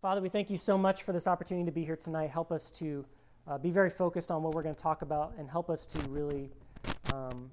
Father, 0.00 0.22
we 0.22 0.30
thank 0.30 0.48
you 0.48 0.56
so 0.56 0.78
much 0.78 1.02
for 1.02 1.12
this 1.12 1.26
opportunity 1.26 1.66
to 1.66 1.72
be 1.72 1.84
here 1.84 1.94
tonight. 1.94 2.30
Help 2.30 2.52
us 2.52 2.70
to 2.70 3.04
uh, 3.46 3.58
be 3.58 3.68
very 3.68 3.90
focused 3.90 4.30
on 4.30 4.42
what 4.42 4.54
we're 4.54 4.62
going 4.62 4.74
to 4.74 4.82
talk 4.82 5.02
about 5.02 5.34
and 5.38 5.46
help 5.46 5.68
us 5.68 5.84
to 5.84 5.98
really 6.08 6.48
um, 7.12 7.50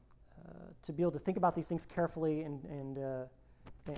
uh, 0.47 0.51
to 0.81 0.93
be 0.93 1.03
able 1.03 1.11
to 1.11 1.19
think 1.19 1.35
about 1.35 1.55
these 1.55 1.67
things 1.67 1.85
carefully 1.85 2.43
and, 2.43 2.63
and, 2.63 2.97
uh, 2.99 3.25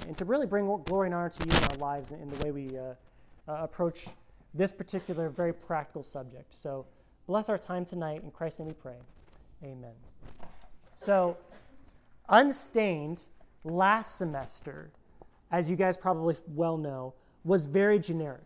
and 0.07 0.17
to 0.17 0.25
really 0.25 0.47
bring 0.47 0.65
glory 0.85 1.09
and 1.09 1.13
honor 1.13 1.29
to 1.29 1.47
you 1.47 1.55
in 1.55 1.63
our 1.65 1.77
lives 1.77 2.11
in 2.11 2.27
the 2.27 2.43
way 2.43 2.49
we 2.49 2.75
uh, 2.75 2.95
uh, 3.47 3.63
approach 3.63 4.07
this 4.55 4.73
particular 4.73 5.29
very 5.29 5.53
practical 5.53 6.01
subject. 6.01 6.51
So 6.51 6.87
bless 7.27 7.49
our 7.49 7.57
time 7.59 7.85
tonight. 7.85 8.23
In 8.23 8.31
Christ's 8.31 8.61
name 8.61 8.69
we 8.69 8.73
pray. 8.73 8.97
Amen. 9.63 9.93
So, 10.95 11.37
unstained 12.27 13.25
last 13.63 14.17
semester, 14.17 14.89
as 15.51 15.69
you 15.69 15.77
guys 15.77 15.95
probably 15.95 16.35
well 16.47 16.77
know, 16.77 17.13
was 17.43 17.65
very 17.65 17.99
generic. 17.99 18.43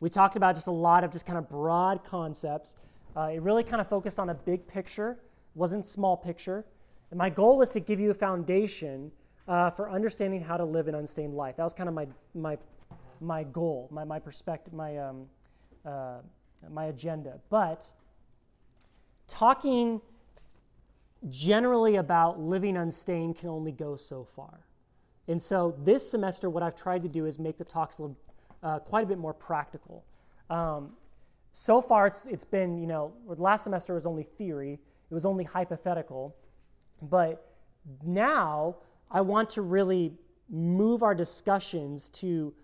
We 0.00 0.08
talked 0.08 0.36
about 0.36 0.54
just 0.54 0.66
a 0.66 0.72
lot 0.72 1.04
of 1.04 1.12
just 1.12 1.26
kind 1.26 1.38
of 1.38 1.48
broad 1.48 2.04
concepts. 2.04 2.74
Uh, 3.16 3.30
it 3.32 3.42
really 3.42 3.62
kind 3.62 3.80
of 3.80 3.88
focused 3.88 4.18
on 4.18 4.30
a 4.30 4.34
big 4.34 4.66
picture, 4.66 5.18
wasn't 5.54 5.84
small 5.84 6.16
picture. 6.16 6.64
And 7.10 7.18
my 7.18 7.30
goal 7.30 7.58
was 7.58 7.70
to 7.70 7.80
give 7.80 8.00
you 8.00 8.10
a 8.10 8.14
foundation 8.14 9.12
uh, 9.46 9.70
for 9.70 9.90
understanding 9.90 10.40
how 10.40 10.56
to 10.56 10.64
live 10.64 10.88
an 10.88 10.94
unstained 10.94 11.34
life. 11.34 11.56
That 11.56 11.64
was 11.64 11.74
kind 11.74 11.88
of 11.88 11.94
my, 11.94 12.06
my, 12.34 12.58
my 13.20 13.44
goal, 13.44 13.88
my, 13.90 14.04
my 14.04 14.18
perspective, 14.18 14.72
my, 14.72 14.96
um, 14.96 15.26
uh, 15.84 16.18
my 16.70 16.86
agenda. 16.86 17.38
But 17.50 17.92
talking 19.26 20.00
generally 21.28 21.96
about 21.96 22.40
living 22.40 22.76
unstained 22.76 23.36
can 23.36 23.48
only 23.48 23.72
go 23.72 23.94
so 23.96 24.24
far. 24.24 24.60
And 25.28 25.40
so 25.40 25.74
this 25.84 26.10
semester, 26.10 26.50
what 26.50 26.62
I've 26.62 26.74
tried 26.74 27.02
to 27.02 27.08
do 27.08 27.26
is 27.26 27.38
make 27.38 27.58
the 27.58 27.64
talks 27.64 28.00
little, 28.00 28.16
uh, 28.62 28.78
quite 28.80 29.04
a 29.04 29.06
bit 29.06 29.18
more 29.18 29.34
practical. 29.34 30.04
Um, 30.50 30.92
so 31.52 31.80
far, 31.80 32.06
it's, 32.06 32.26
it's 32.26 32.44
been, 32.44 32.78
you 32.78 32.86
know, 32.86 33.12
last 33.26 33.64
semester 33.64 33.94
was 33.94 34.06
only 34.06 34.22
theory, 34.24 34.80
it 35.10 35.14
was 35.14 35.24
only 35.24 35.44
hypothetical. 35.44 36.34
But 37.02 37.52
now 38.04 38.76
I 39.10 39.20
want 39.20 39.48
to 39.50 39.62
really 39.62 40.12
move 40.48 41.02
our 41.02 41.14
discussions 41.14 42.08
to 42.08 42.54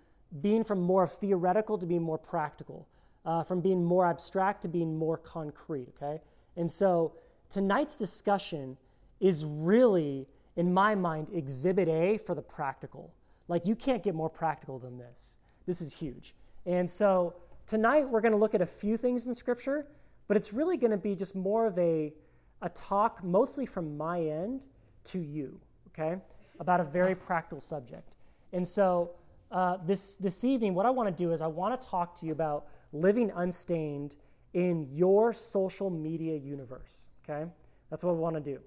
being 0.40 0.64
from 0.64 0.80
more 0.80 1.06
theoretical 1.06 1.78
to 1.78 1.86
being 1.86 2.02
more 2.02 2.18
practical, 2.18 2.86
uh, 3.24 3.42
from 3.42 3.60
being 3.60 3.84
more 3.84 4.06
abstract 4.06 4.62
to 4.62 4.68
being 4.68 4.96
more 4.96 5.16
concrete, 5.16 5.88
okay? 5.96 6.20
And 6.56 6.70
so 6.70 7.12
tonight's 7.48 7.96
discussion 7.96 8.76
is 9.20 9.44
really, 9.44 10.26
in 10.58 10.72
my 10.72 10.94
mind, 10.94 11.30
exhibit 11.32 11.88
A 11.88 12.18
for 12.18 12.34
the 12.34 12.42
practical. 12.42 13.14
Like, 13.48 13.66
you 13.66 13.74
can't 13.74 14.02
get 14.02 14.14
more 14.14 14.28
practical 14.28 14.78
than 14.78 14.98
this. 14.98 15.38
This 15.66 15.80
is 15.80 15.94
huge. 15.94 16.34
And 16.66 16.88
so, 16.88 17.34
tonight 17.66 18.06
we're 18.06 18.20
going 18.20 18.32
to 18.32 18.38
look 18.38 18.54
at 18.54 18.60
a 18.60 18.66
few 18.66 18.98
things 18.98 19.26
in 19.26 19.34
Scripture, 19.34 19.86
but 20.26 20.36
it's 20.36 20.52
really 20.52 20.76
going 20.76 20.90
to 20.90 20.98
be 20.98 21.14
just 21.14 21.34
more 21.34 21.66
of 21.66 21.78
a, 21.78 22.12
a 22.60 22.68
talk, 22.68 23.24
mostly 23.24 23.64
from 23.64 23.96
my 23.96 24.20
end 24.20 24.66
to 25.04 25.18
you, 25.18 25.58
okay, 25.88 26.20
about 26.60 26.80
a 26.80 26.84
very 26.84 27.14
practical 27.14 27.62
subject. 27.62 28.12
And 28.52 28.68
so, 28.68 29.12
uh, 29.50 29.78
this, 29.86 30.16
this 30.16 30.44
evening, 30.44 30.74
what 30.74 30.84
I 30.84 30.90
want 30.90 31.08
to 31.08 31.24
do 31.24 31.32
is 31.32 31.40
I 31.40 31.46
want 31.46 31.80
to 31.80 31.88
talk 31.88 32.14
to 32.16 32.26
you 32.26 32.32
about 32.32 32.66
living 32.92 33.32
unstained 33.34 34.16
in 34.52 34.86
your 34.92 35.32
social 35.32 35.88
media 35.88 36.36
universe 36.36 37.08
okay? 37.28 37.48
That's 37.90 38.04
what 38.04 38.14
we 38.14 38.20
want 38.20 38.36
to 38.36 38.40
do. 38.40 38.58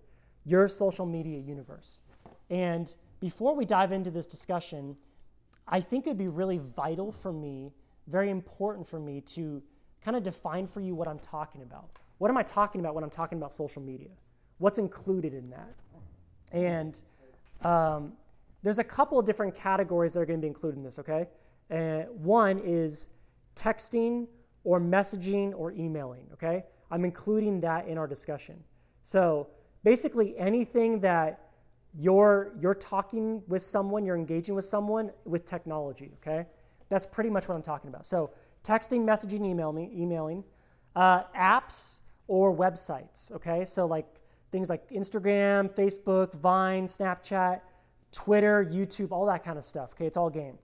Your 0.45 0.67
social 0.67 1.06
media 1.06 1.39
universe. 1.39 2.00
And 2.50 2.94
before 3.20 3.56
we 3.56 3.66
dive 3.66 3.92
into 3.92 4.11
this 4.11 4.25
discussion, 4.25 4.97
I 5.67 5.80
think 5.80 6.08
it'd 6.08 6.17
be 6.17 6.28
really 6.28 6.58
vital 6.58 7.11
for 7.11 7.31
me, 7.31 7.72
very 8.08 8.30
important 8.30 8.88
for 8.88 9.00
me 9.00 9.22
to 9.22 9.62
kind 10.03 10.17
of 10.17 10.23
define 10.23 10.67
for 10.67 10.81
you 10.81 10.95
what 10.95 11.08
I'm 11.08 11.19
talking 11.19 11.62
about. 11.62 11.89
What 12.17 12.30
am 12.30 12.38
I 12.38 12.44
talking 12.44 12.81
about 12.81 12.95
when 12.95 13.03
I'm 13.03 13.09
talking 13.09 13.38
about 13.38 13.53
social 13.53 13.81
media? 13.81 14.09
What's 14.58 14.80
included 14.80 15.34
in 15.34 15.50
that? 15.52 15.75
And 16.51 17.01
um, 17.63 18.13
there's 18.63 18.80
a 18.80 18.84
couple 18.84 19.18
of 19.18 19.25
different 19.25 19.56
categories 19.56 20.13
that 20.13 20.19
are 20.19 20.25
going 20.25 20.40
to 20.40 20.41
be 20.41 20.47
included 20.47 20.78
in 20.78 20.84
this, 20.84 21.00
okay? 21.00 21.28
Uh, 21.69 22.09
one 22.12 22.59
is 22.59 23.07
texting 23.56 24.28
or 24.63 24.80
messaging 24.80 25.53
or 25.56 25.72
emailing, 25.72 26.28
okay? 26.34 26.63
I'm 26.91 27.06
including 27.06 27.62
that 27.62 27.88
in 27.88 27.97
our 27.97 28.07
discussion. 28.07 28.63
So 29.03 29.47
basically, 29.84 30.38
anything 30.38 31.00
that 31.02 31.50
you're, 31.97 32.53
you're 32.59 32.75
talking 32.75 33.42
with 33.47 33.62
someone, 33.62 34.06
you're 34.06 34.16
engaging 34.16 34.56
with 34.56 34.66
someone 34.66 35.12
with 35.25 35.46
technology, 35.46 36.12
okay? 36.22 36.47
That's 36.90 37.06
pretty 37.06 37.30
much 37.30 37.47
what 37.47 37.56
I'm 37.56 37.62
talking 37.62 37.90
about. 37.90 38.06
So 38.06 38.31
texting, 38.64 39.02
messaging, 39.06 39.46
email 39.46 39.72
me, 39.72 39.90
emailing, 39.94 40.44
uh, 40.96 41.24
apps 41.36 42.00
or 42.28 42.56
websites, 42.56 43.31
okay? 43.34 43.66
So 43.66 43.86
like 43.86 44.06
things 44.52 44.69
like 44.69 44.90
Instagram, 44.90 45.74
Facebook, 45.74 46.34
Vine, 46.36 46.86
Snapchat, 46.86 47.62
Twitter, 48.12 48.66
YouTube, 48.66 49.12
all 49.12 49.25
that 49.25 49.44
kind 49.44 49.58
of 49.58 49.63
stuff, 49.63 49.92
okay? 49.94 50.06
It's 50.06 50.18
all 50.18 50.30
game. 50.30 50.58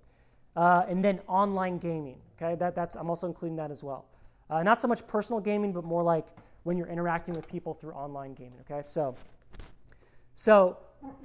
Uh, 0.55 0.85
and 0.87 1.03
then 1.03 1.19
online 1.27 1.77
gaming, 1.77 2.17
okay? 2.35 2.55
That, 2.55 2.75
that's, 2.75 2.95
I'm 2.95 3.09
also 3.09 3.27
including 3.27 3.57
that 3.57 3.71
as 3.71 3.83
well. 3.83 4.05
Uh, 4.49 4.63
not 4.63 4.79
so 4.79 4.87
much 4.87 5.05
personal 5.07 5.41
gaming, 5.41 5.73
but 5.73 5.83
more 5.83 6.03
like 6.03 6.27
when 6.67 6.77
you're 6.77 6.87
interacting 6.87 7.33
with 7.33 7.47
people 7.47 7.73
through 7.73 7.93
online 7.93 8.33
gaming. 8.33 8.59
Okay, 8.69 8.81
so 8.85 9.15
so 10.33 10.77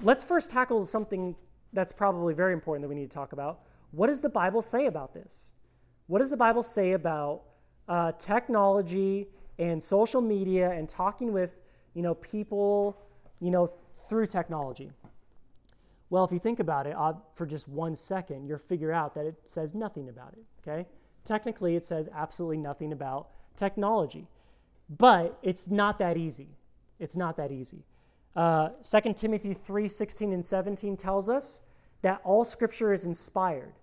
let's 0.03 0.23
first 0.23 0.51
tackle 0.51 0.87
something 0.87 1.35
that's 1.73 1.91
probably 1.91 2.33
very 2.33 2.53
important 2.53 2.83
that 2.83 2.89
we 2.89 2.95
need 2.95 3.11
to 3.11 3.15
talk 3.15 3.33
about. 3.33 3.61
What 3.91 4.07
does 4.07 4.21
the 4.21 4.29
Bible 4.29 4.63
say 4.63 4.87
about 4.87 5.13
this? 5.13 5.55
What 6.07 6.21
does 6.21 6.31
the 6.31 6.37
Bible 6.37 6.63
say 6.63 6.93
about 6.93 7.43
uh, 7.89 8.13
technology 8.13 9.27
and 9.59 9.83
social 9.83 10.21
media 10.21 10.71
and 10.71 10.89
talking 10.89 11.33
with 11.33 11.57
you 11.95 12.03
know 12.03 12.15
people 12.15 12.97
you 13.41 13.51
know 13.51 13.67
through 14.09 14.27
technology? 14.27 14.93
Well, 16.09 16.25
if 16.25 16.31
you 16.31 16.39
think 16.39 16.61
about 16.61 16.87
it 16.87 16.95
uh, 16.97 17.15
for 17.35 17.47
just 17.47 17.67
one 17.69 17.97
second, 17.97 18.47
you'll 18.47 18.59
figure 18.59 18.93
out 18.93 19.15
that 19.17 19.27
it 19.27 19.35
says 19.47 19.75
nothing 19.75 20.09
about 20.09 20.35
it. 20.35 20.45
Okay, 20.61 20.87
Technically, 21.25 21.77
it 21.77 21.85
says 21.85 22.09
absolutely 22.15 22.59
nothing 22.59 22.93
about 22.93 23.29
technology. 23.57 24.27
But 24.89 25.39
it's 25.43 25.69
not 25.69 25.99
that 25.99 26.17
easy. 26.17 26.49
It's 26.99 27.17
not 27.17 27.37
that 27.37 27.51
easy. 27.51 27.85
Uh, 28.35 28.71
2 28.83 29.13
Timothy 29.15 29.55
3 29.55 29.89
16 29.89 30.33
and 30.33 30.45
17 30.45 30.97
tells 30.97 31.29
us 31.29 31.63
that 32.03 32.21
all 32.25 32.45
scripture 32.45 32.93
is 32.93 33.05
inspired, 33.05 33.75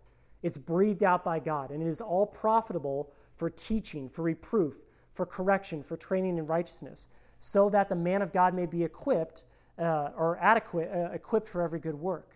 it's 0.43 0.57
breathed 0.57 1.03
out 1.03 1.23
by 1.23 1.39
God, 1.39 1.71
and 1.71 1.81
it 1.81 1.87
is 1.87 2.01
all 2.01 2.25
profitable 2.25 3.11
for 3.35 3.49
teaching, 3.49 4.09
for 4.09 4.23
reproof, 4.23 4.79
for 5.13 5.25
correction, 5.25 5.83
for 5.83 5.95
training 5.95 6.37
in 6.37 6.45
righteousness, 6.45 7.07
so 7.39 7.69
that 7.69 7.89
the 7.89 7.95
man 7.95 8.21
of 8.21 8.33
God 8.33 8.53
may 8.53 8.65
be 8.65 8.83
equipped 8.83 9.45
uh, 9.77 10.09
or 10.17 10.37
adequate, 10.41 10.89
uh, 10.93 11.11
equipped 11.13 11.47
for 11.47 11.61
every 11.61 11.79
good 11.79 11.95
work. 11.95 12.35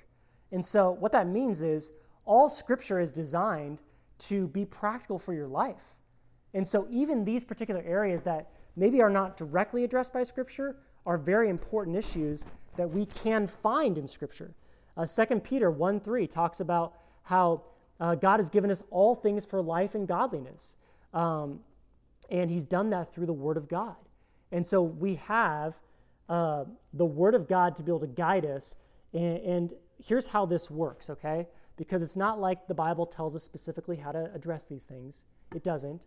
And 0.52 0.63
so, 0.63 0.91
what 0.91 1.12
that 1.12 1.28
means 1.28 1.62
is 1.62 1.91
all 2.25 2.47
scripture 2.47 3.00
is 3.00 3.12
designed 3.12 3.81
to 4.19 4.47
be 4.47 4.63
practical 4.66 5.19
for 5.19 5.34
your 5.34 5.47
life. 5.47 5.96
And 6.53 6.68
so, 6.68 6.88
even 6.91 7.25
these 7.25 7.44
particular 7.44 7.81
areas 7.86 8.24
that 8.24 8.50
maybe 8.75 9.02
are 9.02 9.09
not 9.09 9.38
directly 9.38 9.84
addressed 9.84 10.14
by 10.14 10.24
Scripture 10.24 10.78
are 11.06 11.18
very 11.18 11.50
important 11.50 11.97
issues 11.97 12.46
that 12.78 12.90
we 12.90 13.06
can 13.06 13.47
find 13.47 13.97
in 13.97 14.08
Scripture. 14.08 14.53
Uh, 14.96 15.06
2 15.06 15.40
Peter 15.40 15.72
1 15.72 16.00
3 16.00 16.28
talks 16.28 16.59
about 16.59 16.94
how 17.24 17.64
uh, 18.00 18.16
God 18.16 18.38
has 18.38 18.50
given 18.50 18.69
us 18.69 18.84
all 18.91 19.16
things 19.16 19.46
for 19.46 19.62
life 19.62 19.96
and 19.96 20.08
godliness. 20.08 20.75
Um, 21.14 21.59
and 22.30 22.50
He's 22.50 22.66
done 22.66 22.90
that 22.91 23.14
through 23.14 23.25
the 23.25 23.34
Word 23.34 23.58
of 23.58 23.68
God. 23.68 23.96
And 24.52 24.66
so, 24.66 24.81
we 24.81 25.16
have 25.16 25.75
uh, 26.30 26.66
the 26.94 27.06
Word 27.06 27.35
of 27.35 27.47
God 27.47 27.75
to 27.78 27.84
be 27.84 27.91
able 27.91 28.02
to 28.02 28.08
guide 28.08 28.46
us. 28.46 28.75
And, 29.14 29.38
and 29.38 29.74
here's 29.97 30.28
how 30.28 30.46
this 30.46 30.70
works, 30.70 31.09
okay? 31.09 31.47
because 31.78 32.02
it's 32.02 32.16
not 32.16 32.40
like 32.40 32.68
the 32.68 32.74
Bible 32.74 33.06
tells 33.06 33.35
us 33.35 33.44
specifically 33.44 33.97
how 33.97 34.12
to 34.12 34.31
address 34.34 34.66
these 34.66 34.85
things. 34.85 35.25
It 35.56 35.64
doesn't. 35.64 36.02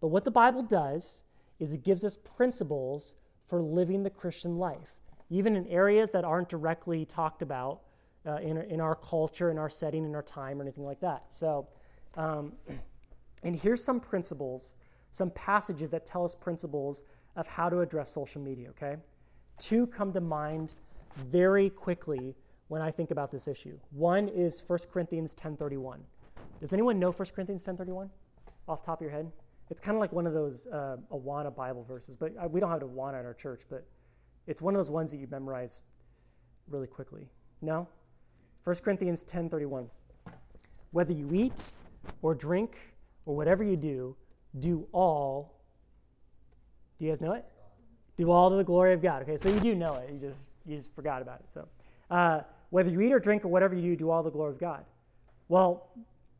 But 0.00 0.08
what 0.08 0.24
the 0.24 0.30
Bible 0.30 0.62
does 0.62 1.24
is 1.58 1.74
it 1.74 1.84
gives 1.84 2.04
us 2.04 2.16
principles 2.16 3.14
for 3.46 3.60
living 3.60 4.02
the 4.02 4.10
Christian 4.10 4.56
life, 4.56 4.96
even 5.28 5.56
in 5.56 5.66
areas 5.66 6.10
that 6.12 6.24
aren't 6.24 6.48
directly 6.48 7.04
talked 7.04 7.42
about 7.42 7.80
uh, 8.26 8.36
in, 8.36 8.56
in 8.58 8.80
our 8.80 8.94
culture, 8.94 9.50
in 9.50 9.58
our 9.58 9.68
setting, 9.68 10.04
in 10.04 10.14
our 10.14 10.22
time, 10.22 10.58
or 10.58 10.62
anything 10.62 10.84
like 10.84 11.00
that. 11.00 11.24
So, 11.28 11.68
um, 12.16 12.52
and 13.42 13.54
here's 13.56 13.84
some 13.84 14.00
principles, 14.00 14.76
some 15.10 15.30
passages 15.30 15.90
that 15.90 16.06
tell 16.06 16.24
us 16.24 16.34
principles 16.34 17.02
of 17.36 17.48
how 17.48 17.68
to 17.68 17.80
address 17.80 18.10
social 18.10 18.40
media, 18.40 18.70
okay? 18.70 18.96
Two 19.58 19.86
come 19.86 20.12
to 20.12 20.20
mind 20.20 20.74
very 21.16 21.70
quickly 21.70 22.34
when 22.68 22.82
I 22.82 22.90
think 22.90 23.10
about 23.10 23.30
this 23.30 23.48
issue. 23.48 23.78
One 23.90 24.28
is 24.28 24.62
1 24.66 24.78
Corinthians 24.92 25.34
10.31. 25.34 25.98
Does 26.60 26.72
anyone 26.72 26.98
know 26.98 27.10
1 27.10 27.28
Corinthians 27.34 27.64
10.31 27.64 28.08
off 28.68 28.82
top 28.82 29.00
of 29.00 29.02
your 29.02 29.10
head? 29.10 29.30
It's 29.70 29.80
kind 29.80 29.96
of 29.96 30.00
like 30.00 30.12
one 30.12 30.26
of 30.26 30.34
those 30.34 30.66
uh, 30.66 30.96
Awana 31.12 31.54
Bible 31.54 31.84
verses, 31.84 32.16
but 32.16 32.32
uh, 32.42 32.48
we 32.48 32.60
don't 32.60 32.70
have 32.70 32.82
an 32.82 32.88
Awana 32.88 33.20
at 33.20 33.24
our 33.24 33.34
church, 33.34 33.62
but 33.70 33.86
it's 34.46 34.60
one 34.60 34.74
of 34.74 34.78
those 34.78 34.90
ones 34.90 35.12
that 35.12 35.18
you 35.18 35.28
memorize 35.30 35.84
really 36.68 36.88
quickly. 36.88 37.28
No? 37.62 37.86
1 38.64 38.76
Corinthians 38.76 39.24
10.31. 39.24 39.86
Whether 40.90 41.12
you 41.12 41.32
eat 41.32 41.62
or 42.22 42.34
drink 42.34 42.78
or 43.26 43.36
whatever 43.36 43.62
you 43.62 43.76
do, 43.76 44.16
do 44.58 44.86
all. 44.92 45.54
Do 46.98 47.04
you 47.04 47.10
guys 47.12 47.20
know 47.20 47.32
it? 47.32 47.44
Do 48.16 48.30
all 48.30 48.50
to 48.50 48.56
the 48.56 48.64
glory 48.64 48.92
of 48.92 49.00
God. 49.00 49.22
Okay, 49.22 49.36
so 49.36 49.48
you 49.48 49.60
do 49.60 49.74
know 49.74 49.94
it. 49.94 50.10
You 50.12 50.18
just 50.18 50.50
you 50.66 50.76
just 50.76 50.94
forgot 50.94 51.22
about 51.22 51.40
it. 51.40 51.50
So, 51.50 51.68
uh, 52.10 52.40
whether 52.70 52.90
you 52.90 53.00
eat 53.00 53.12
or 53.12 53.20
drink 53.20 53.44
or 53.44 53.48
whatever 53.48 53.74
you 53.74 53.82
do, 53.82 53.96
do 53.96 54.10
all 54.10 54.22
the 54.22 54.30
glory 54.30 54.50
of 54.50 54.58
God. 54.58 54.84
Well, 55.48 55.88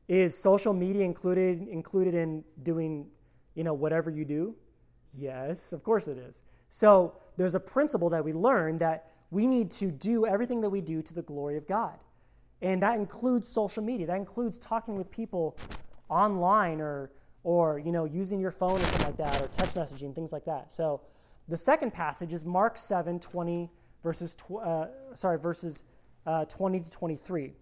is 0.08 0.36
social 0.36 0.72
media 0.72 1.04
included 1.04 1.68
included 1.68 2.14
in 2.14 2.44
doing, 2.64 3.06
you 3.54 3.64
know, 3.64 3.74
whatever 3.74 4.10
you 4.10 4.24
do? 4.24 4.54
Yes, 5.16 5.72
of 5.72 5.82
course 5.82 6.08
it 6.08 6.18
is. 6.18 6.42
So 6.68 7.14
there's 7.36 7.54
a 7.54 7.60
principle 7.60 8.10
that 8.10 8.24
we 8.24 8.32
learn 8.32 8.78
that 8.78 9.10
we 9.30 9.46
need 9.46 9.70
to 9.72 9.90
do 9.90 10.26
everything 10.26 10.60
that 10.60 10.70
we 10.70 10.80
do 10.80 11.02
to 11.02 11.14
the 11.14 11.22
glory 11.22 11.56
of 11.56 11.66
God. 11.66 11.98
And 12.62 12.82
that 12.82 12.96
includes 12.96 13.48
social 13.48 13.82
media. 13.82 14.06
That 14.06 14.16
includes 14.16 14.58
talking 14.58 14.96
with 14.96 15.10
people 15.10 15.56
online 16.08 16.80
or 16.80 17.10
or 17.42 17.78
you 17.78 17.90
know 17.90 18.04
using 18.04 18.38
your 18.38 18.50
phone 18.50 18.76
or 18.76 18.80
something 18.80 19.06
like 19.06 19.16
that 19.16 19.40
or 19.40 19.46
text 19.48 19.76
messaging 19.76 20.14
things 20.14 20.32
like 20.32 20.44
that. 20.44 20.70
So 20.70 21.00
the 21.48 21.56
second 21.56 21.92
passage 21.92 22.32
is 22.32 22.44
Mark 22.44 22.76
7, 22.76 23.18
20 23.18 23.70
verses 24.02 24.34
tw- 24.34 24.62
uh, 24.62 24.86
sorry 25.14 25.38
verses 25.38 25.84
uh, 26.26 26.44
20 26.44 26.80
to 26.80 26.90
23. 26.90 27.52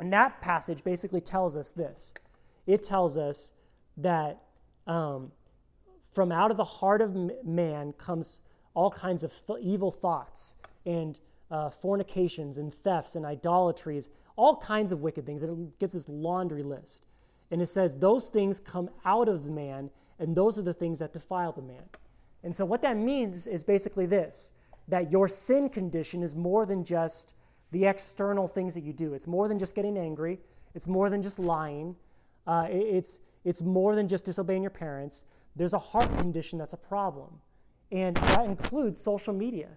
And 0.00 0.12
that 0.12 0.40
passage 0.40 0.82
basically 0.82 1.20
tells 1.20 1.56
us 1.56 1.70
this. 1.70 2.12
It 2.66 2.82
tells 2.82 3.16
us 3.16 3.52
that 3.96 4.42
um, 4.86 5.32
from 6.12 6.30
out 6.30 6.50
of 6.50 6.56
the 6.56 6.64
heart 6.64 7.02
of 7.02 7.16
man 7.44 7.92
comes 7.94 8.40
all 8.74 8.90
kinds 8.90 9.22
of 9.22 9.32
th- 9.46 9.58
evil 9.60 9.90
thoughts 9.90 10.56
and 10.86 11.20
uh, 11.50 11.70
fornications 11.70 12.58
and 12.58 12.72
thefts 12.72 13.16
and 13.16 13.24
idolatries, 13.24 14.10
all 14.36 14.56
kinds 14.56 14.92
of 14.92 15.00
wicked 15.00 15.26
things. 15.26 15.42
It 15.42 15.78
gets 15.78 15.92
this 15.92 16.08
laundry 16.08 16.62
list. 16.62 17.04
And 17.50 17.62
it 17.62 17.66
says 17.66 17.96
those 17.96 18.30
things 18.30 18.58
come 18.58 18.90
out 19.04 19.28
of 19.28 19.44
the 19.44 19.50
man, 19.50 19.90
and 20.18 20.34
those 20.34 20.58
are 20.58 20.62
the 20.62 20.74
things 20.74 20.98
that 20.98 21.12
defile 21.12 21.52
the 21.52 21.62
man. 21.62 21.84
And 22.42 22.54
so, 22.54 22.64
what 22.64 22.82
that 22.82 22.96
means 22.96 23.46
is 23.46 23.62
basically 23.62 24.06
this 24.06 24.52
that 24.88 25.10
your 25.10 25.28
sin 25.28 25.68
condition 25.68 26.22
is 26.22 26.34
more 26.34 26.66
than 26.66 26.84
just 26.84 27.34
the 27.70 27.86
external 27.86 28.46
things 28.46 28.74
that 28.74 28.82
you 28.82 28.92
do. 28.92 29.14
It's 29.14 29.26
more 29.26 29.48
than 29.48 29.58
just 29.58 29.74
getting 29.74 29.96
angry, 29.96 30.40
it's 30.74 30.86
more 30.86 31.08
than 31.08 31.22
just 31.22 31.38
lying, 31.38 31.96
uh, 32.46 32.66
it's, 32.68 33.20
it's 33.44 33.62
more 33.62 33.94
than 33.94 34.08
just 34.08 34.24
disobeying 34.24 34.62
your 34.62 34.70
parents. 34.70 35.24
There's 35.56 35.74
a 35.74 35.78
heart 35.78 36.14
condition 36.18 36.58
that's 36.58 36.72
a 36.72 36.78
problem. 36.78 37.40
And 37.92 38.16
that 38.16 38.46
includes 38.46 39.00
social 39.00 39.34
media. 39.34 39.68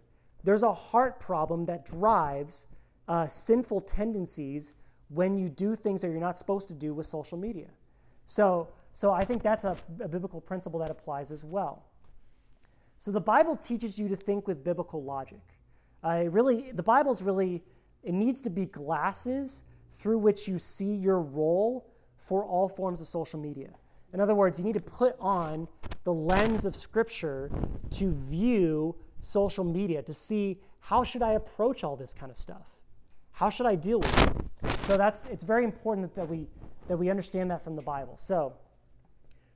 There's 0.44 0.64
a 0.64 0.72
heart 0.72 1.20
problem 1.20 1.66
that 1.66 1.86
drives 1.86 2.68
uh, 3.08 3.28
sinful 3.28 3.82
tendencies 3.82 4.74
when 5.10 5.38
you 5.38 5.50
do 5.50 5.76
things 5.76 6.02
that 6.02 6.10
you're 6.10 6.20
not 6.20 6.38
supposed 6.38 6.68
to 6.70 6.74
do 6.74 6.94
with 6.94 7.06
social 7.06 7.38
media. 7.38 7.68
So, 8.26 8.70
so 8.92 9.12
I 9.12 9.24
think 9.24 9.44
that's 9.44 9.66
a, 9.66 9.78
a 10.02 10.08
biblical 10.08 10.42
principle 10.42 10.80
that 10.80 10.90
applies 10.90 11.32
as 11.32 11.46
well. 11.46 11.86
So 12.98 13.12
the 13.12 13.22
Bible 13.22 13.56
teaches 13.56 14.00
you 14.00 14.08
to 14.08 14.16
think 14.16 14.48
with 14.48 14.64
biblical 14.64 15.04
logic. 15.04 15.42
Uh, 16.04 16.24
really, 16.30 16.72
the 16.72 16.84
Bible's 16.84 17.22
really, 17.22 17.64
it 18.04 18.14
needs 18.14 18.42
to 18.42 18.50
be 18.50 18.66
glasses 18.66 19.64
through 19.94 20.18
which 20.18 20.48
you 20.48 20.58
see 20.58 20.94
your 20.96 21.22
role 21.22 21.88
for 22.28 22.44
all 22.44 22.68
forms 22.68 23.00
of 23.00 23.08
social 23.08 23.40
media. 23.40 23.70
In 24.14 24.20
other 24.20 24.36
words, 24.36 24.60
you 24.60 24.66
need 24.66 24.74
to 24.74 24.82
put 24.82 25.16
on 25.18 25.66
the 26.04 26.14
lens 26.14 26.66
of 26.66 26.76
Scripture 26.76 27.50
to 27.92 28.12
view 28.12 28.96
social 29.22 29.64
media, 29.64 30.02
to 30.02 30.14
see 30.14 30.60
how 30.82 31.04
should 31.04 31.22
I 31.22 31.34
approach 31.34 31.86
all 31.86 31.96
this 31.96 32.14
kind 32.14 32.30
of 32.30 32.38
stuff? 32.38 32.68
How 33.32 33.50
should 33.50 33.66
I 33.66 33.76
deal 33.76 34.00
with 34.00 34.28
it? 34.64 34.82
So 34.82 34.98
that's 34.98 35.26
it's 35.28 35.44
very 35.44 35.64
important 35.64 36.14
that 36.16 36.28
we 36.28 36.48
that 36.90 36.98
we 36.98 37.10
understand 37.10 37.50
that 37.52 37.64
from 37.64 37.76
the 37.76 37.82
Bible. 37.82 38.18
So 38.18 38.54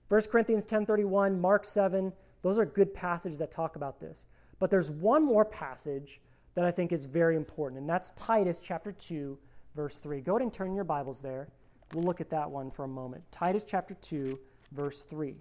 1 0.07 0.21
Corinthians 0.31 0.65
10:31, 0.65 1.39
Mark 1.39 1.65
7, 1.65 2.13
those 2.41 2.57
are 2.57 2.65
good 2.65 2.93
passages 2.93 3.39
that 3.39 3.51
talk 3.51 3.75
about 3.75 3.99
this. 3.99 4.27
But 4.59 4.71
there's 4.71 4.91
one 4.91 5.25
more 5.25 5.43
passage 5.43 6.21
that 6.53 6.65
I 6.65 6.71
think 6.71 6.91
is 6.91 7.05
very 7.05 7.35
important, 7.35 7.81
and 7.81 7.89
that's 7.89 8.11
Titus 8.11 8.59
chapter 8.59 8.91
2, 8.91 9.37
verse 9.75 9.99
3. 9.99 10.21
Go 10.21 10.33
ahead 10.33 10.41
and 10.43 10.53
turn 10.53 10.73
your 10.73 10.83
Bibles 10.83 11.21
there. 11.21 11.47
We'll 11.93 12.05
look 12.05 12.21
at 12.21 12.29
that 12.29 12.49
one 12.49 12.71
for 12.71 12.85
a 12.85 12.87
moment. 12.87 13.23
Titus 13.31 13.65
chapter 13.65 13.95
2, 13.95 14.39
verse 14.71 15.03
3. 15.03 15.35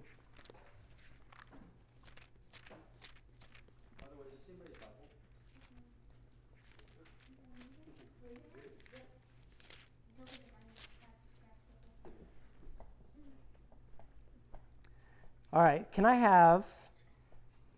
All 15.53 15.61
right, 15.61 15.89
can 15.91 16.05
I 16.05 16.15
have 16.15 16.65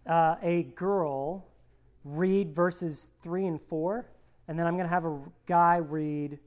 uh, 0.05 0.35
a 0.43 0.63
girl 0.75 1.47
read 2.03 2.53
verses 2.53 3.11
3 3.21 3.47
and 3.47 3.61
4? 3.61 4.05
And 4.47 4.59
then 4.59 4.67
I'm 4.67 4.75
going 4.75 4.85
to 4.85 4.93
have 4.93 5.05
a 5.05 5.19
guy 5.47 5.77
read. 5.77 6.37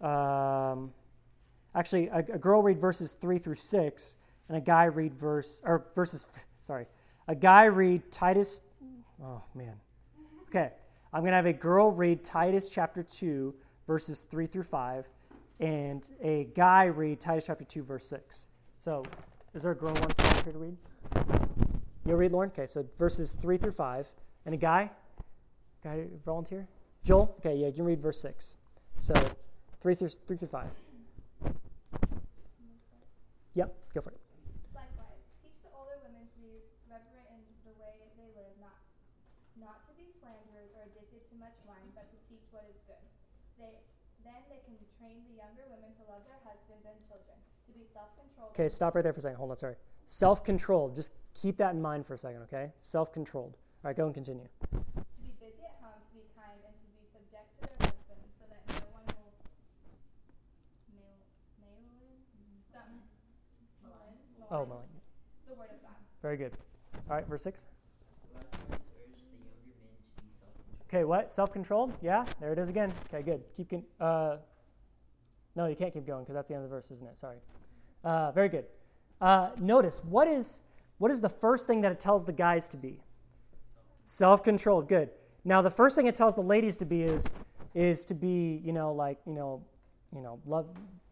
Um, 0.00 0.92
actually, 1.74 2.08
a, 2.08 2.18
a 2.18 2.38
girl 2.38 2.62
read 2.62 2.80
verses 2.80 3.12
3 3.12 3.38
through 3.38 3.56
6, 3.56 4.16
and 4.48 4.56
a 4.56 4.60
guy 4.60 4.84
read 4.84 5.14
verse, 5.14 5.62
or 5.64 5.86
verses, 5.94 6.26
sorry, 6.60 6.86
a 7.28 7.34
guy 7.34 7.64
read 7.64 8.10
Titus, 8.10 8.62
oh 9.22 9.42
man. 9.54 9.74
Okay, 10.48 10.70
I'm 11.12 11.20
going 11.20 11.32
to 11.32 11.36
have 11.36 11.46
a 11.46 11.52
girl 11.52 11.90
read 11.90 12.22
Titus 12.22 12.68
chapter 12.68 13.02
2, 13.02 13.54
verses 13.86 14.20
3 14.22 14.46
through 14.46 14.62
5, 14.62 15.08
and 15.60 16.10
a 16.22 16.48
guy 16.54 16.84
read 16.84 17.20
Titus 17.20 17.44
chapter 17.46 17.64
2, 17.64 17.82
verse 17.82 18.06
6. 18.06 18.48
So, 18.78 19.02
is 19.54 19.62
there 19.62 19.72
a 19.72 19.76
girl 19.76 19.94
wants 19.94 20.16
to 20.16 20.50
read? 20.58 20.76
You'll 22.06 22.18
read, 22.18 22.32
Lauren? 22.32 22.50
Okay, 22.50 22.66
so 22.66 22.84
verses 22.98 23.32
3 23.32 23.56
through 23.56 23.72
5. 23.72 24.06
And 24.46 24.54
a 24.54 24.58
guy? 24.58 24.90
Guy 25.82 26.04
volunteer? 26.24 26.68
Joel? 27.02 27.34
Okay, 27.38 27.56
yeah, 27.56 27.68
you 27.68 27.72
can 27.72 27.84
read 27.84 28.00
verse 28.00 28.20
6. 28.20 28.58
So, 28.98 29.14
3 29.80 29.94
through, 29.94 30.08
3 30.08 30.36
through 30.36 30.48
5. 30.48 30.66
Yep, 33.54 33.70
go 33.94 34.00
for 34.02 34.10
it. 34.10 34.18
Likewise, 34.74 35.22
teach 35.38 35.54
the 35.62 35.70
older 35.70 35.94
women 36.02 36.26
to 36.26 36.36
be 36.42 36.58
reverent 36.90 37.30
in 37.30 37.38
the 37.62 37.70
way 37.78 38.02
they 38.18 38.26
live, 38.34 38.50
not, 38.58 38.82
not 39.54 39.86
to 39.86 39.94
be 39.94 40.10
slanderers 40.18 40.74
or 40.74 40.82
addicted 40.90 41.22
to 41.30 41.34
much 41.38 41.54
wine, 41.62 41.86
but 41.94 42.10
to 42.10 42.18
teach 42.26 42.42
what 42.50 42.66
is 42.66 42.82
good. 42.90 42.98
They, 43.54 43.78
then 44.26 44.42
they 44.50 44.58
can 44.66 44.74
train 44.98 45.22
the 45.30 45.38
younger 45.38 45.62
women 45.70 45.94
to 45.98 46.02
love 46.10 46.26
their 46.26 46.42
husbands 46.42 46.82
and 46.82 46.98
children, 46.98 47.38
to 47.38 47.70
be 47.70 47.86
self-controlled. 47.94 48.58
Okay, 48.58 48.66
stop 48.66 48.98
right 48.98 49.06
there 49.06 49.14
for 49.14 49.22
a 49.22 49.26
second. 49.30 49.38
Hold 49.38 49.54
on, 49.54 49.58
sorry. 49.62 49.78
Self-controlled. 50.10 50.98
Just 50.98 51.14
keep 51.38 51.54
that 51.62 51.78
in 51.78 51.82
mind 51.82 52.10
for 52.10 52.14
a 52.14 52.18
second, 52.18 52.42
okay? 52.50 52.74
Self-controlled. 52.82 53.54
All 53.54 53.86
right, 53.86 53.96
go 53.96 54.10
and 54.10 54.14
continue. 54.14 54.50
To 54.74 55.22
be 55.22 55.30
busy 55.38 55.62
at 55.62 55.78
home, 55.78 56.02
to 56.02 56.10
be 56.10 56.26
kind, 56.34 56.58
and 56.66 56.74
to 56.74 56.86
be 56.90 57.06
subject 57.14 57.54
to 57.54 57.70
their 57.70 57.78
husbands, 57.86 58.34
so 58.34 58.50
that 58.50 58.66
no 58.66 58.82
one 58.90 59.06
will 59.14 59.30
mail, 60.90 61.22
mail 61.62 61.78
something. 62.74 63.06
Malign, 63.84 64.16
Oh, 64.54 64.64
Melanie. 64.66 64.86
the 65.48 65.54
word 65.54 65.64
of 65.64 65.82
God. 65.82 65.96
Very 66.22 66.36
good. 66.36 66.52
All 67.10 67.16
right, 67.16 67.26
verse 67.26 67.42
6. 67.42 67.66
Likewise, 68.32 68.52
urge 68.70 69.16
the 69.16 69.22
younger 69.26 69.42
men 69.82 69.90
to 70.16 70.22
be 70.22 70.30
self-controlled. 70.38 70.88
Okay, 70.88 71.04
what? 71.04 71.32
Self-controlled? 71.32 71.92
Yeah, 72.00 72.24
there 72.38 72.52
it 72.52 72.58
is 72.60 72.68
again. 72.68 72.92
Okay, 73.12 73.24
good. 73.24 73.42
Keep 73.56 73.70
con- 73.70 73.84
uh, 74.00 74.36
no, 75.56 75.66
you 75.66 75.74
can't 75.74 75.92
keep 75.92 76.06
going 76.06 76.22
because 76.22 76.36
that's 76.36 76.46
the 76.46 76.54
end 76.54 76.62
of 76.62 76.70
the 76.70 76.76
verse, 76.76 76.88
isn't 76.92 77.04
it? 77.04 77.18
Sorry. 77.18 77.38
Uh, 78.04 78.30
very 78.30 78.48
good. 78.48 78.66
Uh, 79.20 79.50
notice 79.58 80.00
what 80.04 80.28
is 80.28 80.62
what 80.98 81.10
is 81.10 81.20
the 81.20 81.28
first 81.28 81.66
thing 81.66 81.80
that 81.80 81.90
it 81.90 81.98
tells 81.98 82.24
the 82.24 82.32
guys 82.32 82.68
to 82.68 82.76
be? 82.76 83.00
Self-controlled. 84.04 84.88
Good. 84.88 85.10
Now 85.44 85.62
the 85.62 85.70
first 85.70 85.96
thing 85.96 86.06
it 86.06 86.14
tells 86.14 86.36
the 86.36 86.42
ladies 86.42 86.76
to 86.76 86.84
be 86.84 87.02
is 87.02 87.34
is 87.74 88.04
to 88.04 88.14
be 88.14 88.60
you 88.64 88.72
know 88.72 88.92
like 88.92 89.18
you 89.26 89.32
know 89.34 89.64
you 90.14 90.20
know 90.20 90.38
love 90.46 90.68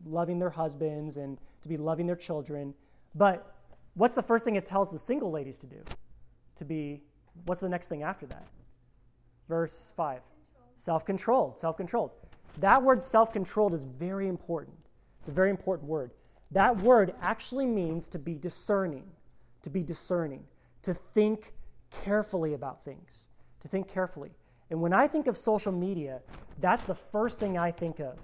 loving 0.06 0.38
their 0.38 0.50
husbands 0.50 1.16
and 1.16 1.38
to 1.62 1.68
be 1.68 1.76
loving 1.76 2.06
their 2.06 2.14
children. 2.14 2.72
But 3.14 3.54
what's 3.95 4.14
the 4.14 4.23
first 4.23 4.45
thing 4.45 4.57
it 4.57 4.66
tells 4.66 4.90
the 4.90 4.99
single 4.99 5.31
ladies 5.31 5.59
to 5.59 5.66
do? 5.66 5.83
To 6.57 6.64
be 6.64 7.02
what's 7.47 7.61
the 7.61 7.69
next 7.69 7.88
thing 7.88 8.02
after 8.02 8.26
that? 8.26 8.47
Verse 9.49 9.92
five. 9.97 10.21
Self-controlled. 10.76 11.59
Self-controlled. 11.59 12.11
That 12.59 12.83
word 12.83 13.02
self-controlled 13.02 13.75
is 13.75 13.85
very 13.85 14.28
important. 14.28 14.76
It's 15.21 15.28
a 15.28 15.33
very 15.33 15.50
important 15.50 15.88
word. 15.88 16.11
That 16.50 16.76
word 16.83 17.14
actually 17.23 17.66
means 17.66 18.09
to 18.09 18.19
be 18.19 18.35
discerning, 18.35 19.04
to 19.62 19.71
be 19.71 19.83
discerning, 19.83 20.45
to 20.83 20.92
think 20.92 21.54
carefully 22.02 22.54
about 22.54 22.85
things, 22.85 23.28
to 23.61 23.69
think 23.69 23.88
carefully. 23.88 24.33
And 24.71 24.81
when 24.81 24.92
I 24.92 25.07
think 25.07 25.26
of 25.26 25.38
social 25.38 25.73
media, 25.73 26.21
that's 26.61 26.85
the 26.85 26.95
first 26.95 27.38
thing 27.38 27.57
I 27.57 27.71
think 27.71 28.00
of 28.00 28.19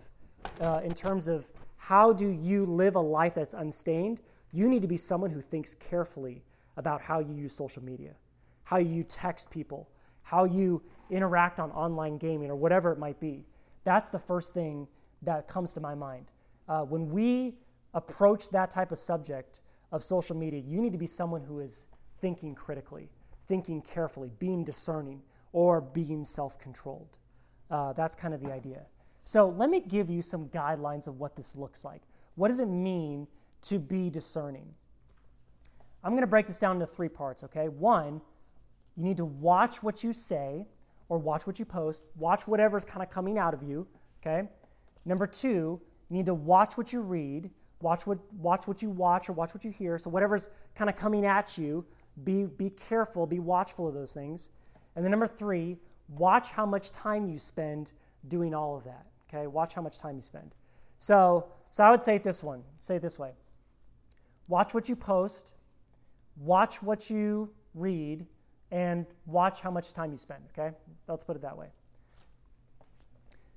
uh, 0.61 0.81
in 0.83 0.93
terms 0.93 1.29
of 1.29 1.47
how 1.77 2.13
do 2.13 2.29
you 2.29 2.67
live 2.67 2.97
a 2.97 3.01
life 3.01 3.35
that's 3.35 3.55
unstained. 3.55 4.21
You 4.53 4.69
need 4.69 4.83
to 4.83 4.89
be 4.89 4.97
someone 4.97 5.31
who 5.31 5.41
thinks 5.41 5.75
carefully 5.75 6.43
about 6.77 7.01
how 7.01 7.19
you 7.19 7.35
use 7.35 7.55
social 7.55 7.83
media, 7.83 8.13
how 8.65 8.79
you 8.79 9.03
text 9.03 9.51
people, 9.51 9.89
how 10.23 10.45
you 10.45 10.83
interact 11.11 11.61
on 11.61 11.71
online 11.73 12.19
gaming 12.19 12.51
or 12.51 12.57
whatever 12.57 12.93
it 12.93 12.99
might 12.99 13.19
be. 13.21 13.45
That's 13.85 14.11
the 14.11 14.19
first 14.19 14.55
thing 14.55 14.87
that 15.23 15.49
comes 15.49 15.73
to 15.73 15.81
my 15.81 15.95
mind. 15.95 16.27
Uh, 16.69 16.83
when 16.83 17.09
we 17.11 17.55
approach 17.95 18.51
that 18.51 18.71
type 18.71 18.93
of 18.93 18.99
subject 18.99 19.63
of 19.91 20.03
social 20.03 20.37
media, 20.37 20.61
you 20.61 20.81
need 20.81 20.93
to 20.93 20.99
be 20.99 21.07
someone 21.07 21.41
who 21.41 21.61
is 21.61 21.87
thinking 22.21 22.55
critically, 22.55 23.11
thinking 23.47 23.81
carefully, 23.81 24.31
being 24.39 24.65
discerning, 24.65 25.23
or 25.53 25.81
being 25.81 26.25
self 26.25 26.59
controlled. 26.59 27.17
Uh, 27.71 27.93
that's 27.95 28.15
kind 28.15 28.35
of 28.35 28.41
the 28.43 28.53
idea. 28.53 28.83
So 29.25 29.49
let 29.49 29.71
me 29.71 29.81
give 29.81 30.11
you 30.11 30.23
some 30.23 30.49
guidelines 30.49 31.07
of 31.07 31.19
what 31.19 31.37
this 31.37 31.57
looks 31.57 31.85
like. 31.85 32.03
What 32.35 32.49
does 32.49 32.61
it 32.61 32.67
mean 32.69 33.27
to 33.63 33.79
be 33.79 34.11
discerning? 34.11 34.75
I'm 36.05 36.13
going 36.13 36.23
to 36.23 36.29
break 36.29 36.47
this 36.47 36.59
down 36.59 36.77
into 36.77 36.87
three 36.87 37.09
parts, 37.09 37.45
okay? 37.45 37.69
One, 37.69 38.21
you 38.97 39.05
need 39.05 39.17
to 39.17 39.25
watch 39.25 39.83
what 39.83 40.03
you 40.05 40.13
say 40.13 40.67
or 41.09 41.19
watch 41.19 41.47
what 41.47 41.59
you 41.59 41.65
post, 41.65 42.05
watch 42.17 42.47
whatever's 42.47 42.85
kind 42.85 43.03
of 43.03 43.11
coming 43.11 43.39
out 43.39 43.55
of 43.55 43.63
you, 43.63 43.87
okay? 44.21 44.49
Number 45.05 45.27
two, 45.27 45.81
you 46.11 46.17
need 46.17 46.27
to 46.27 46.35
watch 46.35 46.77
what 46.77 46.93
you 46.93 47.01
read, 47.01 47.51
watch 47.81 48.07
what, 48.07 48.19
watch 48.35 48.69
what 48.69 48.83
you 48.83 48.91
watch 48.91 49.29
or 49.29 49.33
watch 49.33 49.55
what 49.55 49.65
you 49.65 49.71
hear. 49.71 49.99
So 49.99 50.11
whatever's 50.11 50.51
kind 50.75 50.91
of 50.91 50.97
coming 50.97 51.25
at 51.25 51.57
you, 51.59 51.85
be, 52.25 52.45
be 52.45 52.71
careful, 52.71 53.27
be 53.27 53.39
watchful 53.39 53.89
of 53.89 53.95
those 53.95 54.13
things. 54.13 54.51
And 54.97 55.05
then 55.05 55.11
number 55.11 55.27
three, 55.27 55.77
watch 56.09 56.51
how 56.51 56.67
much 56.67 56.91
time 56.91 57.29
you 57.29 57.39
spend 57.39 57.93
doing 58.27 58.55
all 58.55 58.77
of 58.77 58.85
that, 58.85 59.07
okay? 59.29 59.47
Watch 59.47 59.75
how 59.75 59.83
much 59.83 59.99
time 59.99 60.17
you 60.17 60.23
spend. 60.23 60.55
So, 60.99 61.47
so 61.71 61.85
I 61.85 61.91
would 61.91 62.03
say 62.03 62.17
it 62.17 62.25
this 62.25 62.43
one, 62.43 62.63
say 62.81 62.97
it 62.97 63.03
this 63.03 63.19
way. 63.19 63.33
Watch 64.49 64.75
what 64.75 64.89
you 64.89 64.97
post, 64.97 65.55
watch 66.37 66.83
what 66.83 67.11
you 67.11 67.51
read, 67.75 68.27
and 68.71 69.07
watch 69.27 69.61
how 69.61 69.71
much 69.71 69.93
time 69.93 70.11
you 70.11 70.19
spend, 70.19 70.43
okay? 70.53 70.75
Let's 71.07 71.23
put 71.23 71.37
it 71.37 71.43
that 71.43 71.57
way. 71.57 71.69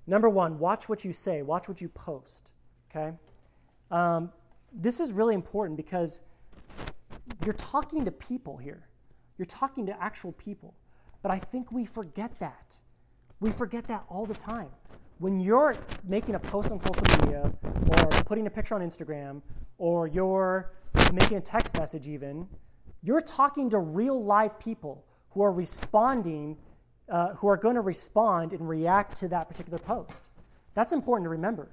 Number 0.08 0.30
one, 0.30 0.60
watch 0.60 0.90
what 0.90 1.06
you 1.06 1.14
say, 1.14 1.42
watch 1.42 1.68
what 1.68 1.82
you 1.82 1.90
post, 1.90 2.52
okay? 2.90 3.16
Um, 3.90 4.32
this 4.74 5.00
is 5.00 5.12
really 5.12 5.36
important 5.36 5.78
because 5.78 6.22
you're 7.44 7.54
talking 7.54 8.06
to 8.06 8.12
people 8.12 8.58
here. 8.58 8.88
You're 9.38 9.46
talking 9.46 9.86
to 9.86 10.04
actual 10.04 10.34
people. 10.34 10.76
But 11.22 11.32
I 11.32 11.40
think 11.40 11.72
we 11.72 11.86
forget 11.86 12.40
that. 12.40 12.76
We 13.40 13.52
forget 13.52 13.88
that 13.88 14.06
all 14.10 14.26
the 14.26 14.36
time. 14.36 14.70
When 15.20 15.40
you're 15.40 15.76
making 16.04 16.36
a 16.36 16.40
post 16.40 16.72
on 16.72 16.80
social 16.80 17.04
media 17.20 17.52
or 17.66 18.10
putting 18.26 18.48
a 18.48 18.50
picture 18.50 18.76
on 18.76 18.82
Instagram 18.82 19.42
or 19.78 20.08
you're 20.08 20.72
making 21.12 21.38
a 21.38 21.42
text 21.42 21.78
message, 21.78 22.08
even, 22.08 22.48
you're 23.04 23.22
talking 23.22 23.70
to 23.70 23.80
real 23.80 24.24
live 24.24 24.60
people 24.60 25.06
who 25.32 25.42
are 25.42 25.52
responding, 25.52 26.58
uh, 27.10 27.34
who 27.36 27.48
are 27.48 27.58
going 27.58 27.76
to 27.76 27.82
respond 27.82 28.54
and 28.54 28.68
react 28.68 29.16
to 29.18 29.28
that 29.30 29.48
particular 29.48 29.80
post. 29.80 30.30
That's 30.74 30.92
important 30.92 31.26
to 31.26 31.30
remember. 31.30 31.70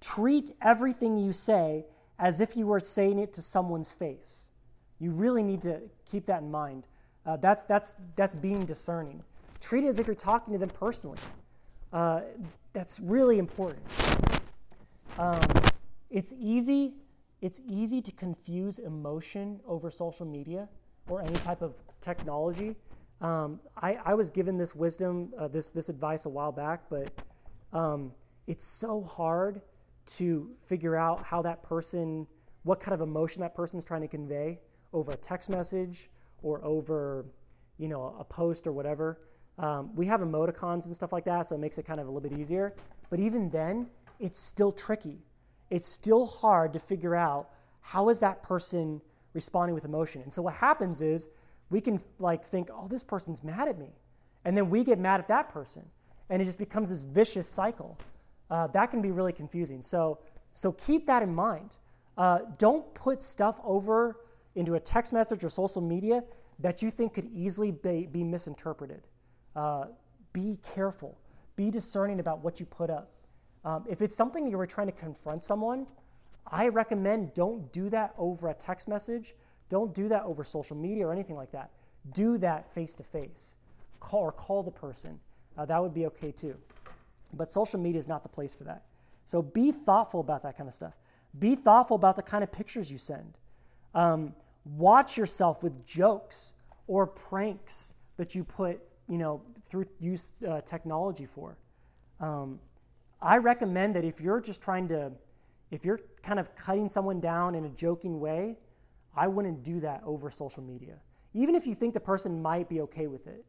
Treat 0.00 0.50
everything 0.60 1.16
you 1.16 1.32
say 1.32 1.86
as 2.18 2.40
if 2.40 2.56
you 2.56 2.66
were 2.66 2.80
saying 2.80 3.18
it 3.18 3.32
to 3.34 3.42
someone's 3.42 3.92
face. 3.92 4.50
You 4.98 5.10
really 5.10 5.42
need 5.42 5.62
to 5.62 5.80
keep 6.10 6.26
that 6.26 6.42
in 6.42 6.50
mind. 6.50 6.86
Uh, 7.26 7.36
that's, 7.36 7.64
that's, 7.64 7.94
that's 8.16 8.34
being 8.34 8.64
discerning. 8.64 9.22
Treat 9.60 9.84
it 9.84 9.88
as 9.88 9.98
if 9.98 10.06
you're 10.06 10.14
talking 10.14 10.52
to 10.52 10.58
them 10.58 10.68
personally. 10.68 11.18
Uh, 11.92 12.20
that's 12.72 13.00
really 13.00 13.38
important. 13.38 13.82
Um, 15.18 15.40
it's 16.10 16.34
easy 16.38 16.94
it's 17.44 17.60
easy 17.68 18.00
to 18.00 18.10
confuse 18.10 18.78
emotion 18.78 19.60
over 19.68 19.90
social 19.90 20.24
media 20.24 20.66
or 21.10 21.20
any 21.20 21.34
type 21.34 21.60
of 21.60 21.74
technology. 22.00 22.74
Um, 23.20 23.60
I, 23.76 23.98
I, 24.02 24.14
was 24.14 24.30
given 24.30 24.56
this 24.56 24.74
wisdom, 24.74 25.34
uh, 25.38 25.48
this, 25.48 25.70
this 25.70 25.90
advice 25.90 26.24
a 26.24 26.30
while 26.30 26.52
back, 26.52 26.84
but 26.88 27.12
um, 27.74 28.12
it's 28.46 28.64
so 28.64 29.02
hard 29.02 29.60
to 30.06 30.48
figure 30.64 30.96
out 30.96 31.22
how 31.22 31.42
that 31.42 31.62
person, 31.62 32.26
what 32.62 32.80
kind 32.80 32.94
of 32.94 33.02
emotion 33.02 33.42
that 33.42 33.54
person's 33.54 33.84
trying 33.84 34.00
to 34.00 34.08
convey 34.08 34.58
over 34.94 35.12
a 35.12 35.16
text 35.16 35.50
message 35.50 36.08
or 36.42 36.64
over, 36.64 37.26
you 37.76 37.88
know, 37.88 38.16
a 38.18 38.24
post 38.24 38.66
or 38.66 38.72
whatever. 38.72 39.20
Um, 39.58 39.94
we 39.94 40.06
have 40.06 40.20
emoticons 40.20 40.86
and 40.86 40.96
stuff 40.96 41.12
like 41.12 41.26
that, 41.26 41.44
so 41.44 41.56
it 41.56 41.58
makes 41.58 41.76
it 41.76 41.84
kind 41.84 42.00
of 42.00 42.06
a 42.06 42.10
little 42.10 42.26
bit 42.26 42.38
easier. 42.38 42.74
But 43.10 43.20
even 43.20 43.50
then, 43.50 43.90
it's 44.18 44.38
still 44.38 44.72
tricky 44.72 45.18
it's 45.74 45.88
still 45.88 46.24
hard 46.24 46.72
to 46.72 46.78
figure 46.78 47.16
out 47.16 47.48
how 47.80 48.08
is 48.08 48.20
that 48.20 48.44
person 48.44 49.00
responding 49.32 49.74
with 49.74 49.84
emotion. 49.84 50.22
And 50.22 50.32
so 50.32 50.40
what 50.40 50.54
happens 50.54 51.02
is 51.02 51.28
we 51.68 51.80
can 51.80 52.00
like 52.20 52.44
think, 52.44 52.68
oh, 52.72 52.86
this 52.86 53.02
person's 53.02 53.42
mad 53.42 53.66
at 53.66 53.76
me. 53.76 53.90
And 54.44 54.56
then 54.56 54.70
we 54.70 54.84
get 54.84 55.00
mad 55.00 55.18
at 55.18 55.26
that 55.26 55.48
person. 55.48 55.82
And 56.30 56.40
it 56.40 56.44
just 56.44 56.58
becomes 56.58 56.90
this 56.90 57.02
vicious 57.02 57.48
cycle. 57.48 57.98
Uh, 58.52 58.68
that 58.68 58.92
can 58.92 59.02
be 59.02 59.10
really 59.10 59.32
confusing. 59.32 59.82
So, 59.82 60.20
so 60.52 60.70
keep 60.70 61.08
that 61.08 61.24
in 61.24 61.34
mind. 61.34 61.76
Uh, 62.16 62.38
don't 62.56 62.94
put 62.94 63.20
stuff 63.20 63.58
over 63.64 64.20
into 64.54 64.74
a 64.74 64.80
text 64.80 65.12
message 65.12 65.42
or 65.42 65.48
social 65.48 65.82
media 65.82 66.22
that 66.60 66.82
you 66.82 66.90
think 66.92 67.14
could 67.14 67.28
easily 67.34 67.72
be, 67.72 68.06
be 68.06 68.22
misinterpreted. 68.22 69.08
Uh, 69.56 69.86
be 70.32 70.56
careful. 70.62 71.18
Be 71.56 71.68
discerning 71.68 72.20
about 72.20 72.44
what 72.44 72.60
you 72.60 72.66
put 72.66 72.90
up. 72.90 73.10
Um, 73.64 73.84
if 73.88 74.02
it's 74.02 74.14
something 74.14 74.46
you 74.46 74.58
were 74.58 74.66
trying 74.66 74.86
to 74.88 74.92
confront 74.92 75.42
someone, 75.42 75.86
I 76.46 76.68
recommend 76.68 77.34
don't 77.34 77.72
do 77.72 77.88
that 77.90 78.14
over 78.18 78.48
a 78.48 78.54
text 78.54 78.88
message. 78.88 79.34
Don't 79.68 79.94
do 79.94 80.08
that 80.08 80.24
over 80.24 80.44
social 80.44 80.76
media 80.76 81.06
or 81.06 81.12
anything 81.12 81.36
like 81.36 81.52
that. 81.52 81.70
Do 82.12 82.36
that 82.38 82.72
face 82.74 82.94
to 82.96 83.02
face. 83.02 83.56
Call 84.00 84.20
or 84.20 84.32
call 84.32 84.62
the 84.62 84.70
person. 84.70 85.18
Uh, 85.56 85.64
that 85.64 85.80
would 85.82 85.94
be 85.94 86.06
okay 86.06 86.30
too. 86.30 86.56
But 87.32 87.50
social 87.50 87.80
media 87.80 87.98
is 87.98 88.08
not 88.08 88.22
the 88.22 88.28
place 88.28 88.54
for 88.54 88.64
that. 88.64 88.82
So 89.24 89.40
be 89.40 89.72
thoughtful 89.72 90.20
about 90.20 90.42
that 90.42 90.56
kind 90.56 90.68
of 90.68 90.74
stuff. 90.74 90.98
Be 91.38 91.56
thoughtful 91.56 91.96
about 91.96 92.16
the 92.16 92.22
kind 92.22 92.44
of 92.44 92.52
pictures 92.52 92.92
you 92.92 92.98
send. 92.98 93.38
Um, 93.94 94.34
watch 94.64 95.16
yourself 95.16 95.62
with 95.62 95.86
jokes 95.86 96.54
or 96.86 97.06
pranks 97.06 97.94
that 98.18 98.34
you 98.34 98.44
put, 98.44 98.80
you 99.08 99.18
know, 99.18 99.42
through 99.64 99.86
use 99.98 100.32
uh, 100.46 100.60
technology 100.60 101.26
for. 101.26 101.56
Um, 102.20 102.60
I 103.24 103.38
recommend 103.38 103.96
that 103.96 104.04
if 104.04 104.20
you're 104.20 104.40
just 104.40 104.60
trying 104.60 104.86
to, 104.88 105.10
if 105.70 105.82
you're 105.84 106.00
kind 106.22 106.38
of 106.38 106.54
cutting 106.54 106.90
someone 106.90 107.20
down 107.20 107.54
in 107.54 107.64
a 107.64 107.70
joking 107.70 108.20
way, 108.20 108.58
I 109.16 109.28
wouldn't 109.28 109.62
do 109.62 109.80
that 109.80 110.02
over 110.04 110.30
social 110.30 110.62
media. 110.62 110.96
Even 111.32 111.54
if 111.54 111.66
you 111.66 111.74
think 111.74 111.94
the 111.94 112.00
person 112.00 112.42
might 112.42 112.68
be 112.68 112.82
okay 112.82 113.06
with 113.06 113.26
it, 113.26 113.44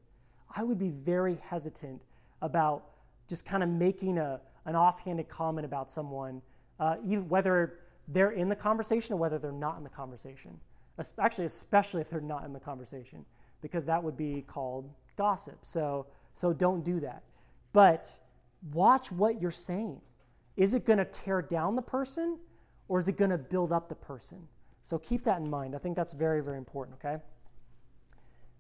I 0.56 0.64
would 0.64 0.80
be 0.80 0.90
very 0.90 1.38
hesitant 1.50 2.02
about 2.42 2.86
just 3.28 3.46
kind 3.46 3.64
of 3.64 3.70
making 3.70 4.18
a, 4.18 4.40
an 4.64 4.76
offhanded 4.78 5.28
comment 5.28 5.66
about 5.66 5.92
someone, 5.92 6.42
uh, 6.80 6.96
even 7.06 7.28
whether 7.28 7.80
they're 8.08 8.32
in 8.32 8.48
the 8.48 8.56
conversation 8.56 9.14
or 9.14 9.18
whether 9.18 9.38
they're 9.38 9.52
not 9.52 9.78
in 9.78 9.84
the 9.84 9.90
conversation. 9.90 10.58
Actually, 11.20 11.46
especially 11.46 12.00
if 12.00 12.10
they're 12.10 12.22
not 12.22 12.46
in 12.46 12.54
the 12.54 12.60
conversation, 12.60 13.26
because 13.62 13.86
that 13.88 14.02
would 14.02 14.16
be 14.16 14.42
called 14.48 14.90
gossip. 15.18 15.58
So, 15.64 16.06
so 16.34 16.54
don't 16.54 16.84
do 16.86 17.02
that. 17.02 17.24
But 17.74 18.18
watch 18.74 19.12
what 19.12 19.42
you're 19.42 19.52
saying. 19.52 20.02
Is 20.58 20.74
it 20.74 20.86
going 20.86 21.00
to 21.00 21.06
tear 21.06 21.42
down 21.42 21.76
the 21.76 21.82
person 21.82 22.40
or 22.88 23.00
is 23.00 23.08
it 23.08 23.18
going 23.18 23.32
to 23.32 23.38
build 23.38 23.72
up 23.72 23.90
the 23.90 23.96
person? 23.96 24.48
So 24.84 24.98
keep 24.98 25.24
that 25.24 25.40
in 25.40 25.50
mind. 25.50 25.76
I 25.76 25.80
think 25.80 25.96
that's 25.96 26.14
very, 26.14 26.42
very 26.42 26.58
important, 26.58 26.98
okay? 27.04 27.22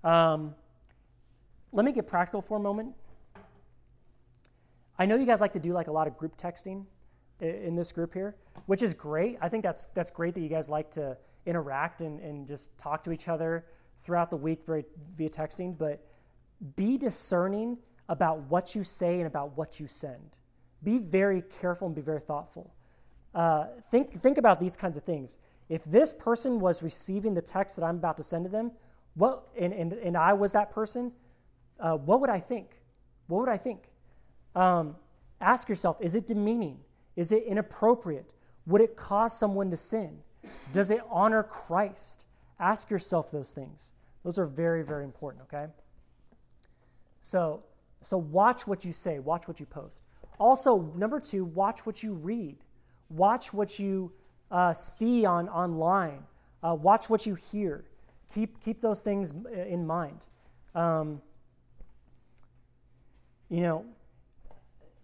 Um, 0.03 0.55
let 1.71 1.85
me 1.85 1.91
get 1.91 2.07
practical 2.07 2.41
for 2.41 2.57
a 2.57 2.61
moment. 2.61 2.93
I 4.97 5.05
know 5.05 5.15
you 5.15 5.25
guys 5.25 5.41
like 5.41 5.53
to 5.53 5.59
do 5.59 5.73
like 5.73 5.87
a 5.87 5.91
lot 5.91 6.07
of 6.07 6.17
group 6.17 6.37
texting 6.37 6.85
in 7.41 7.75
this 7.75 7.91
group 7.91 8.13
here, 8.13 8.35
which 8.65 8.81
is 8.81 8.93
great. 8.93 9.37
I 9.41 9.49
think 9.49 9.63
that's 9.63 9.87
that's 9.87 10.09
great 10.09 10.33
that 10.35 10.39
you 10.39 10.47
guys 10.47 10.69
like 10.69 10.89
to 10.91 11.17
interact 11.45 12.01
and, 12.01 12.19
and 12.21 12.47
just 12.47 12.77
talk 12.77 13.03
to 13.03 13.11
each 13.11 13.27
other 13.27 13.65
throughout 13.99 14.29
the 14.29 14.37
week 14.37 14.65
very, 14.65 14.85
via 15.17 15.29
texting, 15.29 15.77
but 15.77 16.05
be 16.75 16.97
discerning 16.97 17.77
about 18.07 18.39
what 18.49 18.75
you 18.75 18.83
say 18.83 19.15
and 19.15 19.27
about 19.27 19.57
what 19.57 19.79
you 19.79 19.87
send. 19.87 20.37
Be 20.83 20.97
very 20.97 21.41
careful 21.41 21.87
and 21.87 21.95
be 21.95 22.01
very 22.01 22.21
thoughtful. 22.21 22.73
Uh, 23.33 23.65
think, 23.91 24.13
think 24.13 24.37
about 24.37 24.59
these 24.59 24.75
kinds 24.75 24.97
of 24.97 25.03
things. 25.03 25.39
If 25.67 25.83
this 25.83 26.13
person 26.13 26.59
was 26.59 26.83
receiving 26.83 27.33
the 27.33 27.41
text 27.41 27.75
that 27.75 27.83
I'm 27.83 27.97
about 27.97 28.17
to 28.17 28.23
send 28.23 28.45
to 28.45 28.49
them, 28.49 28.71
what, 29.15 29.47
and, 29.59 29.73
and, 29.73 29.93
and 29.93 30.15
I 30.15 30.33
was 30.33 30.53
that 30.53 30.71
person, 30.71 31.11
uh, 31.79 31.97
what 31.97 32.21
would 32.21 32.29
I 32.29 32.39
think? 32.39 32.81
What 33.27 33.39
would 33.39 33.49
I 33.49 33.57
think? 33.57 33.89
Um, 34.55 34.95
ask 35.41 35.67
yourself 35.67 35.97
is 36.01 36.15
it 36.15 36.27
demeaning? 36.27 36.79
Is 37.15 37.31
it 37.31 37.43
inappropriate? 37.43 38.33
Would 38.67 38.81
it 38.81 38.95
cause 38.95 39.37
someone 39.37 39.69
to 39.71 39.77
sin? 39.77 40.19
Does 40.71 40.91
it 40.91 41.01
honor 41.09 41.43
Christ? 41.43 42.25
Ask 42.59 42.89
yourself 42.89 43.31
those 43.31 43.53
things. 43.53 43.93
Those 44.23 44.39
are 44.39 44.45
very, 44.45 44.83
very 44.83 45.03
important, 45.03 45.43
okay? 45.43 45.71
So, 47.21 47.63
so 48.01 48.17
watch 48.17 48.67
what 48.67 48.85
you 48.85 48.93
say, 48.93 49.19
watch 49.19 49.47
what 49.47 49.59
you 49.59 49.65
post. 49.65 50.03
Also, 50.39 50.91
number 50.95 51.19
two, 51.19 51.45
watch 51.45 51.85
what 51.85 52.03
you 52.03 52.13
read. 52.13 52.57
Watch 53.09 53.53
what 53.53 53.79
you 53.79 54.11
uh, 54.51 54.73
see 54.73 55.25
on 55.25 55.49
online. 55.49 56.23
Uh, 56.61 56.75
watch 56.75 57.09
what 57.09 57.25
you 57.25 57.35
hear. 57.35 57.85
Keep, 58.33 58.61
keep 58.61 58.81
those 58.81 59.01
things 59.01 59.33
in 59.53 59.85
mind. 59.85 60.27
Um, 60.73 61.21
you 63.49 63.61
know, 63.61 63.85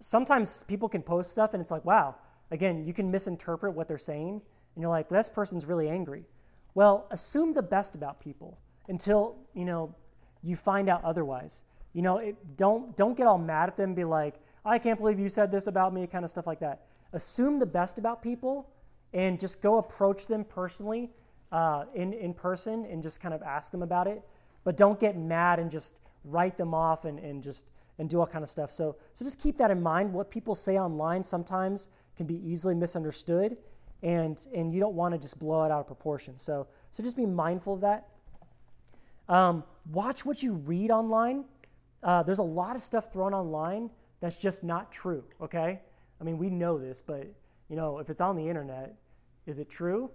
sometimes 0.00 0.64
people 0.64 0.88
can 0.88 1.02
post 1.02 1.30
stuff 1.30 1.54
and 1.54 1.60
it's 1.60 1.70
like, 1.70 1.84
wow, 1.84 2.16
again, 2.50 2.84
you 2.84 2.92
can 2.92 3.10
misinterpret 3.10 3.74
what 3.74 3.88
they're 3.88 3.98
saying. 3.98 4.42
and 4.74 4.82
you're 4.82 4.90
like, 4.90 5.08
this 5.08 5.28
person's 5.28 5.66
really 5.66 5.88
angry. 5.88 6.24
Well, 6.74 7.06
assume 7.10 7.52
the 7.52 7.62
best 7.62 7.94
about 7.94 8.20
people 8.20 8.58
until, 8.88 9.36
you 9.54 9.64
know, 9.64 9.94
you 10.42 10.56
find 10.56 10.88
out 10.88 11.04
otherwise. 11.04 11.62
You 11.92 12.02
know, 12.02 12.18
it, 12.18 12.56
don't, 12.56 12.96
don't 12.96 13.16
get 13.16 13.26
all 13.26 13.38
mad 13.38 13.68
at 13.68 13.76
them 13.76 13.94
be 13.94 14.04
like, 14.04 14.34
I 14.64 14.78
can't 14.78 14.98
believe 14.98 15.18
you 15.18 15.28
said 15.28 15.50
this 15.50 15.66
about 15.66 15.92
me, 15.92 16.06
kind 16.06 16.24
of 16.24 16.30
stuff 16.30 16.46
like 16.46 16.60
that. 16.60 16.86
Assume 17.12 17.58
the 17.58 17.66
best 17.66 17.98
about 17.98 18.22
people 18.22 18.68
and 19.12 19.38
just 19.38 19.60
go 19.60 19.78
approach 19.78 20.26
them 20.26 20.44
personally 20.44 21.10
uh, 21.50 21.84
in, 21.94 22.12
in 22.12 22.32
person 22.32 22.86
and 22.86 23.02
just 23.02 23.20
kind 23.20 23.34
of 23.34 23.42
ask 23.42 23.70
them 23.70 23.82
about 23.82 24.06
it. 24.06 24.22
But 24.64 24.76
don't 24.76 24.98
get 24.98 25.16
mad 25.16 25.58
and 25.58 25.70
just 25.70 25.96
write 26.24 26.56
them 26.56 26.72
off 26.72 27.04
and, 27.04 27.18
and 27.18 27.42
just 27.42 27.66
and 27.98 28.08
do 28.08 28.20
all 28.20 28.26
kind 28.26 28.42
of 28.42 28.50
stuff. 28.50 28.72
So, 28.72 28.96
so 29.12 29.24
just 29.24 29.40
keep 29.40 29.56
that 29.58 29.70
in 29.70 29.82
mind. 29.82 30.12
What 30.12 30.30
people 30.30 30.54
say 30.54 30.78
online 30.78 31.22
sometimes 31.22 31.88
can 32.16 32.26
be 32.26 32.40
easily 32.44 32.74
misunderstood, 32.74 33.56
and, 34.02 34.44
and 34.54 34.72
you 34.72 34.80
don't 34.80 34.94
want 34.94 35.14
to 35.14 35.20
just 35.20 35.38
blow 35.38 35.64
it 35.64 35.70
out 35.70 35.80
of 35.80 35.86
proportion. 35.86 36.38
So, 36.38 36.66
so 36.90 37.02
just 37.02 37.16
be 37.16 37.26
mindful 37.26 37.74
of 37.74 37.80
that. 37.82 38.08
Um, 39.28 39.64
watch 39.90 40.24
what 40.24 40.42
you 40.42 40.54
read 40.54 40.90
online. 40.90 41.44
Uh, 42.02 42.22
there's 42.22 42.38
a 42.38 42.42
lot 42.42 42.76
of 42.76 42.82
stuff 42.82 43.12
thrown 43.12 43.32
online 43.32 43.90
that's 44.20 44.38
just 44.38 44.64
not 44.64 44.90
true, 44.92 45.24
okay? 45.40 45.80
I 46.20 46.24
mean, 46.24 46.38
we 46.38 46.50
know 46.50 46.78
this, 46.78 47.02
but 47.04 47.26
you 47.68 47.76
know, 47.76 47.98
if 47.98 48.10
it's 48.10 48.20
on 48.20 48.36
the 48.36 48.48
internet, 48.48 48.94
is 49.46 49.58
it 49.58 49.68
true? 49.68 50.10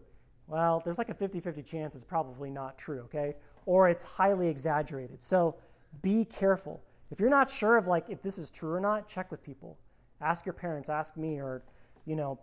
Well, 0.48 0.82
there's 0.84 0.98
like 0.98 1.10
a 1.10 1.14
50 1.14 1.40
50 1.40 1.62
chance 1.64 1.96
it's 1.96 2.04
probably 2.04 2.50
not 2.50 2.78
true, 2.78 3.02
okay? 3.02 3.36
Or 3.66 3.90
it's 3.90 4.04
highly 4.04 4.48
exaggerated. 4.48 5.22
So 5.22 5.56
be 6.02 6.26
careful. 6.26 6.82
If 7.12 7.20
you're 7.20 7.30
not 7.30 7.50
sure 7.50 7.78
of 7.78 7.88
like 7.88 8.06
if 8.10 8.22
this 8.22 8.38
is 8.38 8.50
true 8.50 8.74
or 8.74 8.80
not, 8.80 9.08
check 9.08 9.32
with 9.32 9.44
people. 9.44 9.78
Ask 10.22 10.46
your 10.46 10.54
parents, 10.54 10.90
ask 10.90 11.16
me, 11.18 11.40
or 11.40 11.64
you 12.06 12.16
know, 12.16 12.40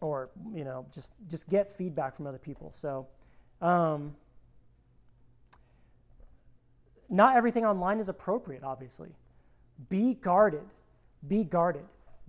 or 0.00 0.30
you 0.54 0.64
know, 0.64 0.86
just 0.92 1.12
just 1.28 1.48
get 1.48 1.72
feedback 1.72 2.16
from 2.16 2.26
other 2.26 2.38
people. 2.38 2.70
So, 2.72 3.06
um, 3.60 4.14
not 7.12 7.36
everything 7.36 7.64
online 7.64 8.00
is 8.00 8.08
appropriate. 8.08 8.64
Obviously, 8.64 9.10
be 9.88 10.14
guarded. 10.14 10.64
Be 11.28 11.44
guarded. 11.44 11.84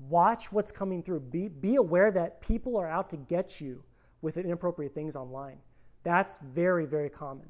Watch 0.10 0.52
what's 0.52 0.72
coming 0.72 1.02
through. 1.02 1.22
Be 1.22 1.48
be 1.48 1.76
aware 1.78 2.12
that 2.12 2.42
people 2.42 2.78
are 2.78 2.88
out 2.88 3.10
to 3.12 3.18
get 3.18 3.62
you 3.62 3.82
with 4.22 4.38
inappropriate 4.38 4.94
things 4.94 5.16
online. 5.16 5.58
That's 6.04 6.38
very 6.40 6.86
very 6.86 7.10
common. 7.10 7.48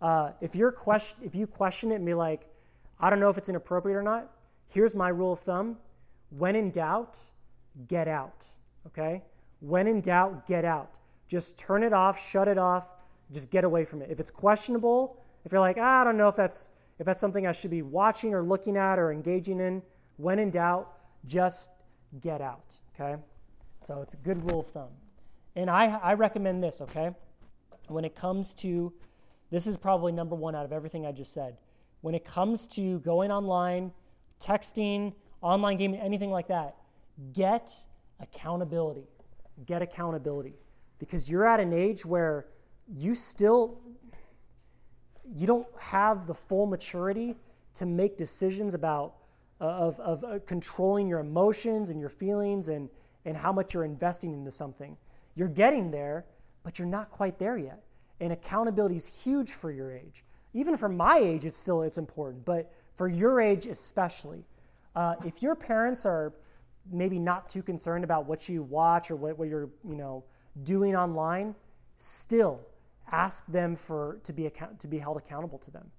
Uh, 0.00 0.30
if 0.40 0.54
you're 0.54 0.72
question 0.72 1.18
if 1.22 1.34
you 1.34 1.46
question 1.46 1.90
it 1.90 1.96
and 1.96 2.06
be 2.06 2.14
like, 2.14 2.46
I 3.00 3.10
don't 3.10 3.20
know 3.20 3.28
if 3.28 3.36
it's 3.36 3.48
inappropriate 3.48 3.96
or 3.96 4.02
not. 4.02 4.30
Here's 4.68 4.94
my 4.94 5.08
rule 5.08 5.32
of 5.32 5.40
thumb 5.40 5.76
when 6.30 6.56
in 6.56 6.70
doubt, 6.70 7.18
get 7.88 8.08
out. 8.08 8.46
Okay? 8.86 9.22
When 9.60 9.86
in 9.86 10.00
doubt, 10.00 10.46
get 10.46 10.64
out. 10.64 10.98
Just 11.28 11.58
turn 11.58 11.82
it 11.82 11.92
off, 11.92 12.20
shut 12.20 12.48
it 12.48 12.58
off, 12.58 12.92
just 13.32 13.50
get 13.50 13.64
away 13.64 13.84
from 13.84 14.02
it. 14.02 14.10
If 14.10 14.20
it's 14.20 14.30
questionable, 14.30 15.20
if 15.44 15.52
you're 15.52 15.60
like, 15.60 15.76
ah, 15.78 16.00
I 16.00 16.04
don't 16.04 16.16
know 16.16 16.28
if 16.28 16.36
that's 16.36 16.70
if 16.98 17.06
that's 17.06 17.20
something 17.20 17.46
I 17.46 17.52
should 17.52 17.70
be 17.70 17.82
watching 17.82 18.34
or 18.34 18.42
looking 18.42 18.76
at 18.76 18.98
or 18.98 19.12
engaging 19.12 19.60
in, 19.60 19.82
when 20.16 20.38
in 20.38 20.50
doubt, 20.50 20.92
just 21.26 21.70
get 22.20 22.40
out. 22.40 22.78
Okay? 22.94 23.20
So 23.80 24.00
it's 24.00 24.14
a 24.14 24.18
good 24.18 24.48
rule 24.48 24.60
of 24.60 24.68
thumb. 24.68 24.90
And 25.56 25.68
I, 25.68 25.98
I 26.02 26.14
recommend 26.14 26.62
this, 26.62 26.80
okay? 26.80 27.10
When 27.88 28.04
it 28.04 28.14
comes 28.14 28.54
to, 28.54 28.92
this 29.50 29.66
is 29.66 29.76
probably 29.76 30.12
number 30.12 30.36
one 30.36 30.54
out 30.54 30.64
of 30.64 30.72
everything 30.72 31.04
I 31.04 31.10
just 31.10 31.32
said 31.32 31.56
when 32.04 32.14
it 32.14 32.22
comes 32.22 32.66
to 32.66 32.98
going 32.98 33.32
online, 33.32 33.90
texting, 34.38 35.14
online 35.40 35.78
gaming, 35.78 35.98
anything 35.98 36.30
like 36.30 36.46
that, 36.48 36.76
get 37.32 37.74
accountability. 38.20 39.08
Get 39.64 39.80
accountability. 39.80 40.52
Because 40.98 41.30
you're 41.30 41.46
at 41.46 41.60
an 41.60 41.72
age 41.72 42.04
where 42.04 42.44
you 42.94 43.14
still 43.14 43.80
you 45.36 45.46
don't 45.46 45.66
have 45.78 46.26
the 46.26 46.34
full 46.34 46.66
maturity 46.66 47.36
to 47.74 47.86
make 47.86 48.16
decisions 48.16 48.74
about 48.74 49.14
uh, 49.60 49.64
of, 49.64 50.00
of 50.00 50.24
uh, 50.24 50.38
controlling 50.46 51.06
your 51.08 51.20
emotions 51.20 51.90
and 51.90 52.00
your 52.00 52.08
feelings 52.08 52.68
and, 52.68 52.88
and 53.24 53.36
how 53.36 53.52
much 53.52 53.72
you're 53.72 53.84
investing 53.84 54.32
into 54.32 54.50
something. 54.50 54.96
You're 55.36 55.48
getting 55.48 55.90
there, 55.90 56.24
but 56.64 56.78
you're 56.78 56.88
not 56.88 57.10
quite 57.10 57.38
there 57.38 57.56
yet. 57.56 57.82
And 58.20 58.32
accountability 58.32 58.96
is 58.96 59.06
huge 59.06 59.52
for 59.52 59.70
your 59.70 59.92
age 59.92 60.24
even 60.54 60.76
for 60.76 60.88
my 60.88 61.18
age, 61.18 61.44
it's 61.44 61.56
still 61.56 61.82
it's 61.82 61.98
important, 61.98 62.44
but 62.44 62.72
for 62.94 63.08
your 63.08 63.40
age 63.40 63.66
especially. 63.66 64.44
Uh, 64.94 65.16
if 65.26 65.42
your 65.42 65.56
parents 65.56 66.06
are 66.06 66.32
maybe 66.90 67.18
not 67.18 67.48
too 67.48 67.62
concerned 67.62 68.04
about 68.04 68.26
what 68.26 68.48
you 68.48 68.62
watch 68.62 69.10
or 69.10 69.16
what, 69.16 69.36
what 69.36 69.48
you're 69.48 69.68
you 69.86 69.96
know 69.96 70.24
doing 70.62 70.94
online, 70.96 71.54
still 71.96 72.60
ask 73.10 73.46
them 73.46 73.74
for 73.74 74.20
to 74.24 74.32
be 74.32 74.46
account, 74.46 74.80
to 74.80 74.88
be 74.88 74.98
held 74.98 75.16
accountable 75.16 75.58
to 75.58 75.70
them. 75.70 75.90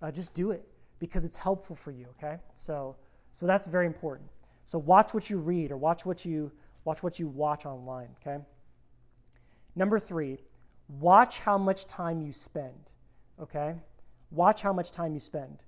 Uh, 0.00 0.10
just 0.10 0.34
do 0.34 0.50
it 0.50 0.66
because 0.98 1.24
it's 1.24 1.36
helpful 1.36 1.76
for 1.76 1.90
you. 1.90 2.06
Okay, 2.18 2.36
so 2.54 2.96
so 3.30 3.46
that's 3.46 3.66
very 3.66 3.86
important. 3.86 4.28
So 4.64 4.78
watch 4.78 5.14
what 5.14 5.28
you 5.30 5.38
read 5.38 5.72
or 5.72 5.76
watch 5.76 6.06
what 6.06 6.24
you 6.24 6.52
watch 6.84 7.02
what 7.02 7.18
you 7.18 7.28
watch 7.28 7.66
online. 7.66 8.08
Okay. 8.20 8.42
Number 9.74 9.98
three, 9.98 10.38
watch 10.88 11.40
how 11.40 11.56
much 11.58 11.86
time 11.86 12.20
you 12.20 12.32
spend. 12.32 12.90
Okay. 13.40 13.74
Watch 14.30 14.62
how 14.62 14.72
much 14.72 14.92
time 14.92 15.14
you 15.14 15.20
spend. 15.20 15.64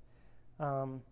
Um, 0.60 1.02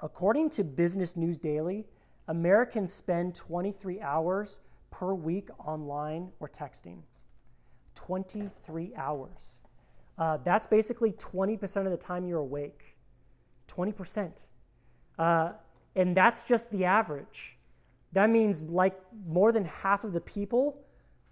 according 0.00 0.50
to 0.50 0.64
Business 0.64 1.16
News 1.16 1.38
Daily, 1.38 1.86
Americans 2.28 2.92
spend 2.92 3.34
23 3.34 4.00
hours 4.00 4.60
per 4.90 5.14
week 5.14 5.48
online 5.58 6.30
or 6.40 6.48
texting. 6.48 6.98
23 7.94 8.92
hours. 8.96 9.62
Uh, 10.18 10.38
that's 10.44 10.66
basically 10.66 11.12
20% 11.12 11.84
of 11.84 11.90
the 11.90 11.96
time 11.96 12.26
you're 12.26 12.38
awake. 12.38 12.96
20%. 13.68 14.46
Uh, 15.18 15.52
and 15.96 16.16
that's 16.16 16.44
just 16.44 16.70
the 16.70 16.84
average. 16.84 17.58
That 18.12 18.30
means 18.30 18.62
like 18.62 18.98
more 19.26 19.52
than 19.52 19.64
half 19.64 20.04
of 20.04 20.12
the 20.12 20.20
people 20.20 20.78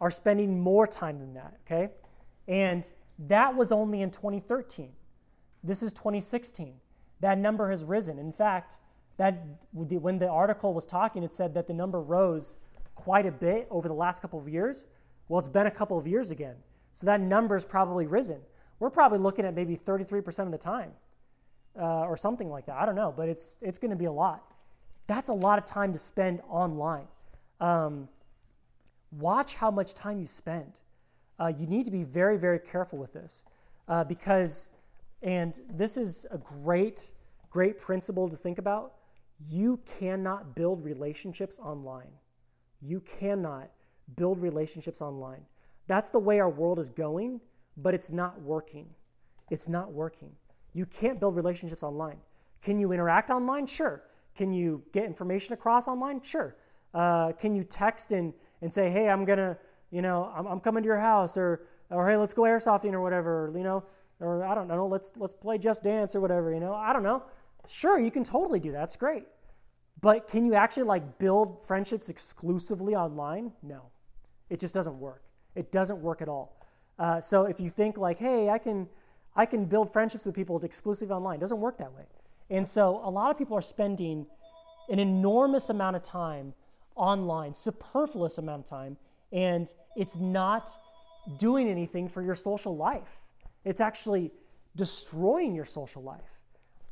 are 0.00 0.10
spending 0.10 0.60
more 0.60 0.86
time 0.86 1.18
than 1.18 1.34
that, 1.34 1.58
okay? 1.66 1.92
And 2.48 2.90
that 3.28 3.54
was 3.54 3.70
only 3.70 4.02
in 4.02 4.10
2013. 4.10 4.90
This 5.62 5.82
is 5.82 5.92
2016. 5.92 6.74
That 7.20 7.38
number 7.38 7.68
has 7.70 7.84
risen. 7.84 8.18
In 8.18 8.32
fact, 8.32 8.80
that 9.18 9.44
when 9.72 10.18
the 10.18 10.28
article 10.28 10.72
was 10.72 10.86
talking, 10.86 11.22
it 11.22 11.34
said 11.34 11.52
that 11.52 11.66
the 11.66 11.74
number 11.74 12.00
rose 12.00 12.56
quite 12.94 13.26
a 13.26 13.30
bit 13.30 13.66
over 13.70 13.86
the 13.86 13.94
last 13.94 14.22
couple 14.22 14.38
of 14.38 14.48
years. 14.48 14.86
Well, 15.30 15.38
it's 15.38 15.46
been 15.46 15.68
a 15.68 15.70
couple 15.70 15.96
of 15.96 16.08
years 16.08 16.32
again. 16.32 16.56
So 16.92 17.06
that 17.06 17.20
number 17.20 17.54
has 17.54 17.64
probably 17.64 18.08
risen. 18.08 18.40
We're 18.80 18.90
probably 18.90 19.20
looking 19.20 19.44
at 19.44 19.54
maybe 19.54 19.76
33% 19.76 20.40
of 20.40 20.50
the 20.50 20.58
time 20.58 20.90
uh, 21.80 22.00
or 22.00 22.16
something 22.16 22.50
like 22.50 22.66
that. 22.66 22.76
I 22.76 22.84
don't 22.84 22.96
know, 22.96 23.14
but 23.16 23.28
it's, 23.28 23.58
it's 23.62 23.78
going 23.78 23.92
to 23.92 23.96
be 23.96 24.06
a 24.06 24.12
lot. 24.12 24.42
That's 25.06 25.28
a 25.28 25.32
lot 25.32 25.56
of 25.56 25.64
time 25.64 25.92
to 25.92 26.00
spend 26.00 26.40
online. 26.48 27.06
Um, 27.60 28.08
watch 29.12 29.54
how 29.54 29.70
much 29.70 29.94
time 29.94 30.18
you 30.18 30.26
spend. 30.26 30.80
Uh, 31.38 31.52
you 31.56 31.68
need 31.68 31.84
to 31.84 31.92
be 31.92 32.02
very, 32.02 32.36
very 32.36 32.58
careful 32.58 32.98
with 32.98 33.12
this 33.12 33.44
uh, 33.86 34.02
because 34.02 34.70
and 35.22 35.60
this 35.70 35.96
is 35.96 36.26
a 36.32 36.38
great, 36.38 37.12
great 37.50 37.78
principle 37.78 38.28
to 38.28 38.36
think 38.36 38.58
about. 38.58 38.94
You 39.48 39.78
cannot 39.98 40.56
build 40.56 40.84
relationships 40.84 41.60
online. 41.60 42.10
You 42.80 43.00
cannot 43.00 43.70
build 44.16 44.40
relationships 44.40 45.02
online. 45.02 45.42
That's 45.86 46.10
the 46.10 46.18
way 46.18 46.40
our 46.40 46.48
world 46.48 46.78
is 46.78 46.90
going, 46.90 47.40
but 47.76 47.94
it's 47.94 48.10
not 48.10 48.40
working. 48.42 48.86
It's 49.50 49.68
not 49.68 49.92
working. 49.92 50.32
You 50.72 50.86
can't 50.86 51.18
build 51.18 51.34
relationships 51.34 51.82
online. 51.82 52.18
Can 52.62 52.78
you 52.78 52.92
interact 52.92 53.30
online? 53.30 53.66
Sure. 53.66 54.02
Can 54.36 54.52
you 54.52 54.82
get 54.92 55.04
information 55.04 55.54
across 55.54 55.88
online? 55.88 56.20
Sure. 56.20 56.56
Uh, 56.94 57.32
can 57.32 57.54
you 57.54 57.64
text 57.64 58.12
and, 58.12 58.32
and 58.62 58.72
say, 58.72 58.90
hey, 58.90 59.08
I'm 59.08 59.24
going 59.24 59.38
to, 59.38 59.56
you 59.90 60.02
know, 60.02 60.30
I'm, 60.34 60.46
I'm 60.46 60.60
coming 60.60 60.82
to 60.82 60.86
your 60.86 61.00
house 61.00 61.36
or, 61.36 61.66
or 61.90 62.08
hey, 62.08 62.16
let's 62.16 62.34
go 62.34 62.42
airsofting 62.42 62.92
or 62.92 63.00
whatever, 63.00 63.52
you 63.56 63.64
know? 63.64 63.84
or 64.20 64.44
I 64.44 64.54
don't 64.54 64.68
know, 64.68 64.86
let's 64.86 65.12
let's 65.16 65.32
play 65.32 65.58
Just 65.58 65.82
Dance 65.82 66.14
or 66.14 66.20
whatever, 66.20 66.52
you 66.52 66.60
know. 66.60 66.74
I 66.74 66.92
don't 66.92 67.02
know. 67.02 67.22
Sure, 67.66 67.98
you 67.98 68.10
can 68.10 68.24
totally 68.24 68.60
do 68.60 68.72
that. 68.72 68.78
That's 68.78 68.96
great. 68.96 69.24
But 70.00 70.28
can 70.28 70.46
you 70.46 70.54
actually 70.54 70.84
like 70.84 71.18
build 71.18 71.64
friendships 71.66 72.08
exclusively 72.08 72.94
online? 72.94 73.52
No. 73.62 73.82
It 74.50 74.60
just 74.60 74.74
doesn't 74.74 74.98
work. 74.98 75.22
It 75.54 75.72
doesn't 75.72 76.00
work 76.02 76.20
at 76.20 76.28
all. 76.28 76.56
Uh, 76.98 77.20
so 77.20 77.44
if 77.44 77.60
you 77.60 77.70
think 77.70 77.96
like, 77.96 78.18
hey, 78.18 78.50
I 78.50 78.58
can 78.58 78.88
I 79.34 79.46
can 79.46 79.64
build 79.64 79.92
friendships 79.92 80.26
with 80.26 80.34
people 80.34 80.62
exclusively 80.62 81.14
online, 81.14 81.36
it 81.36 81.40
doesn't 81.40 81.60
work 81.60 81.78
that 81.78 81.92
way. 81.92 82.04
And 82.50 82.66
so 82.66 83.00
a 83.04 83.10
lot 83.10 83.30
of 83.30 83.38
people 83.38 83.56
are 83.56 83.62
spending 83.62 84.26
an 84.88 84.98
enormous 84.98 85.70
amount 85.70 85.96
of 85.96 86.02
time 86.02 86.52
online, 86.96 87.54
superfluous 87.54 88.38
amount 88.38 88.64
of 88.64 88.68
time, 88.68 88.96
and 89.32 89.72
it's 89.96 90.18
not 90.18 90.76
doing 91.38 91.68
anything 91.68 92.08
for 92.08 92.22
your 92.22 92.34
social 92.34 92.76
life. 92.76 93.20
It's 93.64 93.80
actually 93.80 94.32
destroying 94.74 95.54
your 95.54 95.64
social 95.64 96.02
life. 96.02 96.40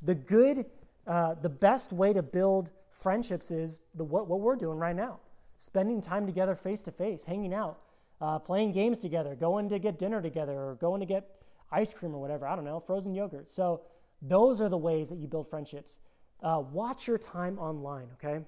The 0.03 0.15
good, 0.15 0.67
uh, 1.09 1.35
the 1.43 1.49
best 1.49 1.93
way 1.93 2.13
to 2.13 2.23
build 2.23 2.71
friendships 2.93 3.51
is 3.51 3.81
the, 3.95 4.05
what, 4.05 4.29
what 4.29 4.41
we're 4.41 4.57
doing 4.57 4.79
right 4.79 4.95
now 4.95 5.19
spending 5.59 6.01
time 6.01 6.25
together 6.25 6.55
face 6.55 6.83
to 6.85 6.91
face, 6.91 7.25
hanging 7.25 7.53
out, 7.53 7.81
uh, 8.21 8.39
playing 8.39 8.73
games 8.73 9.01
together, 9.01 9.35
going 9.35 9.69
to 9.69 9.79
get 9.79 9.99
dinner 9.99 10.23
together, 10.23 10.53
or 10.53 10.77
going 10.81 11.01
to 11.01 11.07
get 11.07 11.29
ice 11.71 11.93
cream 11.93 12.15
or 12.15 12.21
whatever. 12.21 12.47
I 12.47 12.57
don't 12.57 12.65
know, 12.65 12.81
frozen 12.81 13.15
yogurt. 13.15 13.51
So 13.51 13.83
those 14.23 14.61
are 14.61 14.69
the 14.69 14.79
ways 14.79 15.11
that 15.11 15.19
you 15.19 15.29
build 15.29 15.51
friendships. 15.51 15.99
Uh, 16.43 16.63
watch 16.73 17.07
your 17.07 17.19
time 17.19 17.59
online, 17.59 18.07
okay? 18.15 18.45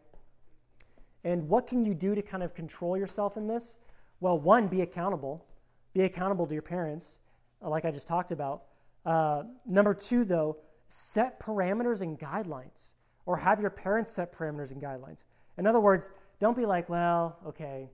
And 1.25 1.49
what 1.49 1.67
can 1.67 1.85
you 1.85 1.95
do 1.95 2.15
to 2.15 2.23
kind 2.23 2.43
of 2.43 2.55
control 2.55 2.97
yourself 2.97 3.37
in 3.37 3.47
this? 3.47 3.79
Well, 4.21 4.39
one, 4.39 4.69
be 4.69 4.81
accountable. 4.81 5.45
Be 5.93 6.03
accountable 6.03 6.47
to 6.47 6.53
your 6.53 6.63
parents, 6.63 7.21
uh, 7.63 7.69
like 7.69 7.85
I 7.85 7.91
just 7.91 8.07
talked 8.07 8.33
about. 8.33 8.63
Uh, 9.05 9.43
number 9.67 9.95
two, 9.95 10.25
though, 10.25 10.59
set 10.89 11.41
parameters 11.41 12.03
and 12.03 12.19
guidelines, 12.19 12.95
or 13.27 13.37
have 13.37 13.61
your 13.61 13.71
parents 13.71 14.11
set 14.11 14.33
parameters 14.33 14.71
and 14.71 14.81
guidelines. 14.81 15.25
In 15.59 15.67
other 15.67 15.81
words, 15.81 16.11
don't 16.41 16.57
be 16.57 16.67
like, 16.67 16.89
well, 16.89 17.39
okay, 17.47 17.91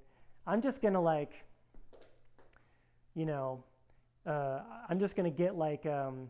I'm 0.47 0.63
just 0.63 0.81
gonna 0.81 1.01
like, 1.01 1.45
you 3.15 3.27
know, 3.27 3.65
uh, 4.25 4.61
I'm 4.89 4.99
just 4.99 5.17
gonna 5.17 5.31
get 5.31 5.57
like, 5.57 5.85
um, 5.87 6.29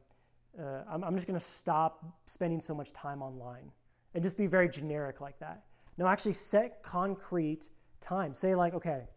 uh, 0.59 0.83
I'm, 0.91 1.05
I'm 1.05 1.15
just 1.15 1.27
gonna 1.27 1.39
stop 1.39 2.05
spending 2.25 2.61
so 2.61 2.75
much 2.75 2.93
time 2.93 3.23
online 3.23 3.71
and 4.15 4.23
just 4.23 4.39
be 4.39 4.47
very 4.47 4.69
generic 4.69 5.21
like 5.21 5.39
that. 5.41 5.65
No, 5.99 6.07
actually 6.07 6.33
set 6.33 6.83
concrete 6.83 7.69
time. 8.01 8.35
Say 8.35 8.55
like, 8.55 8.75
okay, 8.75 9.09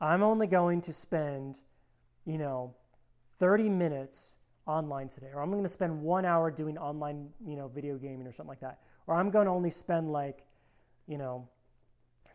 I'm 0.00 0.22
only 0.22 0.46
going 0.46 0.80
to 0.82 0.92
spend, 0.92 1.60
you 2.24 2.38
know, 2.38 2.74
30 3.38 3.68
minutes 3.68 4.36
online 4.66 5.08
today, 5.08 5.30
or 5.34 5.42
I'm 5.42 5.50
going 5.50 5.62
to 5.62 5.68
spend 5.68 6.00
one 6.00 6.24
hour 6.24 6.50
doing 6.50 6.78
online, 6.78 7.28
you 7.46 7.56
know, 7.56 7.68
video 7.68 7.96
gaming 7.96 8.26
or 8.26 8.32
something 8.32 8.48
like 8.48 8.60
that, 8.60 8.80
or 9.06 9.14
I'm 9.14 9.30
going 9.30 9.46
to 9.46 9.52
only 9.52 9.70
spend 9.70 10.10
like, 10.10 10.44
you 11.06 11.18
know, 11.18 11.48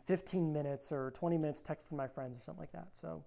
15 0.10 0.52
minutes 0.52 0.92
or 0.92 1.12
20 1.12 1.38
minutes 1.38 1.62
texting 1.62 1.92
my 1.92 2.08
friends 2.08 2.36
or 2.36 2.40
something 2.40 2.62
like 2.64 2.72
that. 2.72 2.88
So 2.94 3.24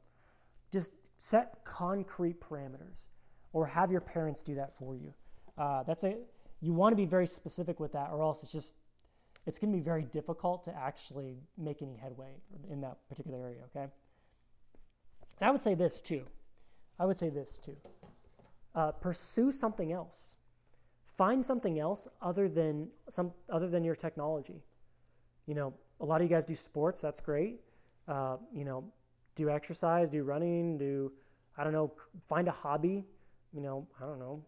just 0.72 0.90
set 1.20 1.64
concrete 1.64 2.40
parameters 2.40 3.06
or 3.52 3.66
have 3.66 3.92
your 3.92 4.00
parents 4.00 4.42
do 4.42 4.56
that 4.56 4.74
for 4.76 4.96
you. 4.96 5.14
Uh, 5.56 5.84
that's 5.84 6.02
a, 6.02 6.16
you 6.60 6.72
want 6.72 6.90
to 6.90 6.96
be 6.96 7.06
very 7.06 7.28
specific 7.28 7.78
with 7.78 7.92
that 7.92 8.08
or 8.10 8.20
else 8.20 8.42
it's 8.42 8.50
just, 8.50 8.74
it's 9.46 9.60
going 9.60 9.72
to 9.72 9.78
be 9.78 9.82
very 9.82 10.02
difficult 10.02 10.64
to 10.64 10.76
actually 10.76 11.36
make 11.56 11.82
any 11.82 11.94
headway 11.94 12.32
in 12.68 12.80
that 12.80 12.96
particular 13.08 13.38
area, 13.38 13.60
okay? 13.66 13.86
And 15.38 15.48
I 15.48 15.52
would 15.52 15.60
say 15.60 15.74
this 15.76 16.02
too. 16.02 16.24
I 16.98 17.06
would 17.06 17.16
say 17.16 17.28
this 17.28 17.58
too. 17.58 17.76
Uh, 18.74 18.90
pursue 18.90 19.52
something 19.52 19.92
else. 19.92 20.34
Find 21.16 21.44
something 21.44 21.78
else 21.78 22.08
other 22.20 22.48
than 22.48 22.88
some 23.08 23.32
other 23.48 23.68
than 23.68 23.84
your 23.84 23.94
technology. 23.94 24.64
You 25.46 25.54
know, 25.54 25.74
a 26.02 26.04
lot 26.04 26.20
of 26.20 26.28
you 26.28 26.34
guys 26.34 26.44
do 26.44 26.54
sports. 26.54 27.00
That's 27.00 27.20
great. 27.20 27.60
Uh, 28.08 28.36
you 28.52 28.64
know, 28.64 28.84
do 29.36 29.48
exercise, 29.48 30.10
do 30.10 30.24
running, 30.24 30.76
do 30.76 31.12
I 31.56 31.64
don't 31.64 31.72
know, 31.72 31.92
find 32.28 32.48
a 32.48 32.52
hobby. 32.52 33.04
You 33.54 33.60
know, 33.60 33.86
I 34.00 34.06
don't 34.06 34.18
know, 34.18 34.42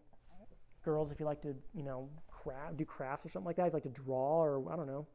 girls 0.83 1.11
if 1.11 1.19
you 1.19 1.25
like 1.25 1.41
to 1.41 1.55
you 1.73 1.83
know 1.83 2.09
craft, 2.29 2.77
do 2.77 2.85
crafts 2.85 3.25
or 3.25 3.29
something 3.29 3.47
like 3.47 3.55
that. 3.55 3.67
If 3.67 3.73
you 3.73 3.77
like 3.77 3.83
to 3.83 4.01
draw 4.01 4.43
or 4.43 4.71
I 4.71 4.75
don't 4.75 4.87
know, 4.87 5.07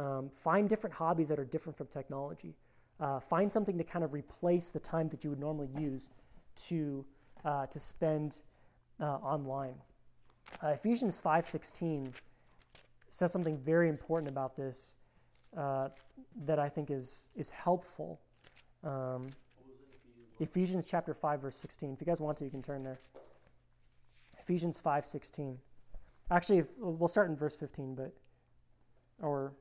um, 0.00 0.28
find 0.28 0.68
different 0.68 0.94
hobbies 0.94 1.28
that 1.28 1.38
are 1.38 1.44
different 1.44 1.76
from 1.76 1.86
technology. 1.86 2.54
Uh, 3.00 3.20
find 3.20 3.50
something 3.50 3.76
to 3.76 3.84
kind 3.84 4.04
of 4.04 4.14
replace 4.14 4.70
the 4.70 4.80
time 4.80 5.08
that 5.08 5.22
you 5.22 5.30
would 5.30 5.40
normally 5.40 5.68
use 5.78 6.10
to 6.68 7.04
uh, 7.44 7.66
to 7.66 7.80
spend 7.80 8.42
uh, 9.00 9.04
online. 9.04 9.74
Uh, 10.62 10.68
Ephesians 10.68 11.20
5:16 11.20 12.12
says 13.08 13.32
something 13.32 13.56
very 13.56 13.88
important 13.88 14.30
about 14.30 14.56
this 14.56 14.96
uh, 15.56 15.88
that 16.44 16.58
I 16.58 16.68
think 16.68 16.90
is 16.90 17.30
is 17.34 17.50
helpful. 17.50 18.20
Um, 18.84 19.30
Ephesians 20.38 20.86
chapter 20.86 21.14
5 21.14 21.40
verse 21.40 21.56
16. 21.56 21.94
If 21.94 22.00
you 22.00 22.06
guys 22.06 22.20
want 22.20 22.36
to, 22.38 22.44
you 22.44 22.50
can 22.50 22.62
turn 22.62 22.82
there. 22.82 23.00
Ephesians 24.46 24.80
5:16. 24.80 25.56
Actually, 26.30 26.58
if, 26.58 26.66
we'll 26.78 27.08
start 27.08 27.28
in 27.28 27.36
verse 27.36 27.56
15, 27.56 27.96
but 27.96 28.12
or 29.20 29.52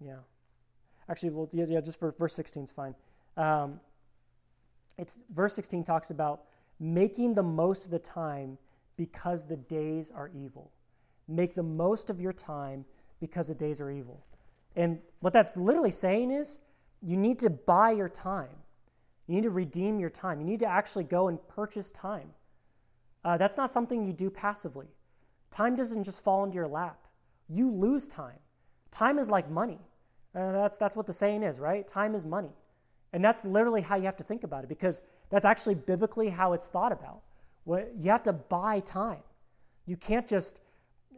yeah. 0.00 0.16
Actually, 1.08 1.30
well, 1.30 1.48
yeah, 1.52 1.66
yeah 1.68 1.80
just 1.80 1.98
for 1.98 2.10
verse 2.12 2.34
16 2.34 2.64
is 2.64 2.72
fine. 2.72 2.94
Um, 3.36 3.80
it's 4.96 5.18
verse 5.34 5.54
16 5.54 5.84
talks 5.84 6.10
about 6.10 6.44
making 6.80 7.34
the 7.34 7.42
most 7.42 7.84
of 7.84 7.90
the 7.90 7.98
time 7.98 8.56
because 8.96 9.46
the 9.46 9.56
days 9.56 10.10
are 10.10 10.30
evil. 10.34 10.70
Make 11.28 11.54
the 11.54 11.62
most 11.62 12.10
of 12.10 12.20
your 12.20 12.32
time 12.32 12.84
because 13.20 13.48
the 13.48 13.54
days 13.54 13.80
are 13.80 13.90
evil. 13.90 14.24
And 14.76 14.98
what 15.20 15.32
that's 15.32 15.56
literally 15.56 15.90
saying 15.90 16.30
is 16.30 16.60
you 17.02 17.16
need 17.16 17.38
to 17.40 17.50
buy 17.50 17.90
your 17.90 18.08
time. 18.08 18.56
You 19.26 19.36
need 19.36 19.42
to 19.42 19.50
redeem 19.50 19.98
your 19.98 20.10
time. 20.10 20.40
You 20.40 20.46
need 20.46 20.60
to 20.60 20.66
actually 20.66 21.04
go 21.04 21.28
and 21.28 21.38
purchase 21.48 21.90
time. 21.90 22.30
Uh, 23.24 23.36
that's 23.36 23.56
not 23.56 23.70
something 23.70 24.04
you 24.04 24.12
do 24.12 24.30
passively. 24.30 24.88
Time 25.50 25.76
doesn't 25.76 26.04
just 26.04 26.24
fall 26.24 26.44
into 26.44 26.56
your 26.56 26.66
lap. 26.66 27.06
You 27.48 27.70
lose 27.70 28.08
time. 28.08 28.38
Time 28.90 29.18
is 29.18 29.28
like 29.28 29.50
money. 29.50 29.78
Uh, 30.34 30.52
that's, 30.52 30.78
that's 30.78 30.96
what 30.96 31.06
the 31.06 31.12
saying 31.12 31.42
is, 31.42 31.60
right? 31.60 31.86
Time 31.86 32.14
is 32.14 32.24
money. 32.24 32.52
And 33.12 33.22
that's 33.22 33.44
literally 33.44 33.82
how 33.82 33.96
you 33.96 34.04
have 34.04 34.16
to 34.16 34.24
think 34.24 34.42
about 34.42 34.64
it 34.64 34.68
because 34.68 35.02
that's 35.28 35.44
actually 35.44 35.74
biblically 35.74 36.30
how 36.30 36.54
it's 36.54 36.66
thought 36.66 36.92
about. 36.92 37.20
What, 37.64 37.92
you 37.98 38.10
have 38.10 38.22
to 38.24 38.32
buy 38.32 38.80
time. 38.80 39.22
You 39.86 39.96
can't 39.96 40.26
just, 40.26 40.60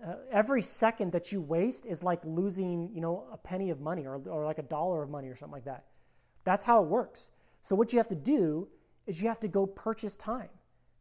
uh, 0.06 0.14
every 0.30 0.62
second 0.62 1.12
that 1.12 1.32
you 1.32 1.40
waste 1.40 1.86
is 1.86 2.02
like 2.02 2.20
losing, 2.24 2.90
you 2.92 3.00
know, 3.00 3.24
a 3.32 3.36
penny 3.36 3.70
of 3.70 3.80
money 3.80 4.06
or, 4.06 4.20
or 4.28 4.44
like 4.44 4.58
a 4.58 4.62
dollar 4.62 5.02
of 5.02 5.10
money 5.10 5.28
or 5.28 5.36
something 5.36 5.54
like 5.54 5.64
that. 5.64 5.84
That's 6.44 6.64
how 6.64 6.82
it 6.82 6.88
works. 6.88 7.30
So 7.62 7.74
what 7.74 7.92
you 7.92 7.98
have 7.98 8.08
to 8.08 8.14
do 8.14 8.68
is 9.06 9.22
you 9.22 9.28
have 9.28 9.40
to 9.40 9.48
go 9.48 9.66
purchase 9.66 10.16
time. 10.16 10.50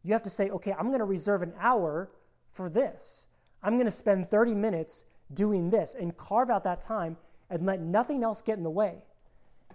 You 0.04 0.13
have 0.13 0.24
to 0.24 0.30
say, 0.30 0.50
okay, 0.50 0.74
I'm 0.74 0.88
going 0.88 1.00
to 1.00 1.06
reserve 1.06 1.42
an 1.42 1.54
hour 1.60 2.12
for 2.52 2.70
this. 2.70 3.28
I'm 3.62 3.74
going 3.74 3.86
to 3.86 3.92
spend 3.92 4.30
30 4.30 4.54
minutes 4.54 5.06
doing 5.34 5.70
this 5.70 5.96
and 5.96 6.16
carve 6.16 6.50
out 6.50 6.63
that 6.66 6.82
time 6.82 7.18
and 7.50 7.66
let 7.66 7.82
nothing 7.82 8.24
else 8.24 8.42
get 8.42 8.58
in 8.58 8.63
the 8.63 8.70
way. 8.70 8.96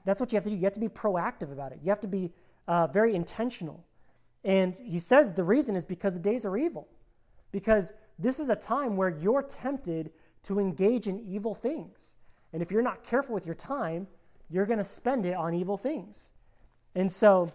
That's 0.04 0.20
what 0.20 0.32
you 0.32 0.36
have 0.36 0.44
to 0.44 0.50
do. 0.50 0.56
You 0.56 0.64
have 0.64 0.72
to 0.74 0.80
be 0.80 0.88
proactive 0.88 1.52
about 1.52 1.72
it. 1.72 1.80
You 1.82 1.90
have 1.90 2.00
to 2.00 2.08
be 2.08 2.32
uh, 2.66 2.86
very 2.86 3.14
intentional. 3.14 3.84
And 4.44 4.76
he 4.76 4.98
says 4.98 5.32
the 5.32 5.44
reason 5.44 5.76
is 5.76 5.84
because 5.84 6.14
the 6.14 6.20
days 6.20 6.44
are 6.44 6.56
evil. 6.56 6.88
Because 7.50 7.92
this 8.18 8.38
is 8.38 8.48
a 8.48 8.56
time 8.56 8.96
where 8.96 9.08
you're 9.08 9.42
tempted 9.42 10.10
to 10.44 10.58
engage 10.58 11.06
in 11.06 11.20
evil 11.20 11.54
things. 11.54 12.16
And 12.52 12.62
if 12.62 12.70
you're 12.70 12.82
not 12.82 13.04
careful 13.04 13.34
with 13.34 13.46
your 13.46 13.54
time, 13.54 14.06
you're 14.50 14.66
going 14.66 14.78
to 14.78 14.84
spend 14.84 15.26
it 15.26 15.34
on 15.34 15.54
evil 15.54 15.76
things. 15.76 16.32
And 16.94 17.12
so 17.12 17.52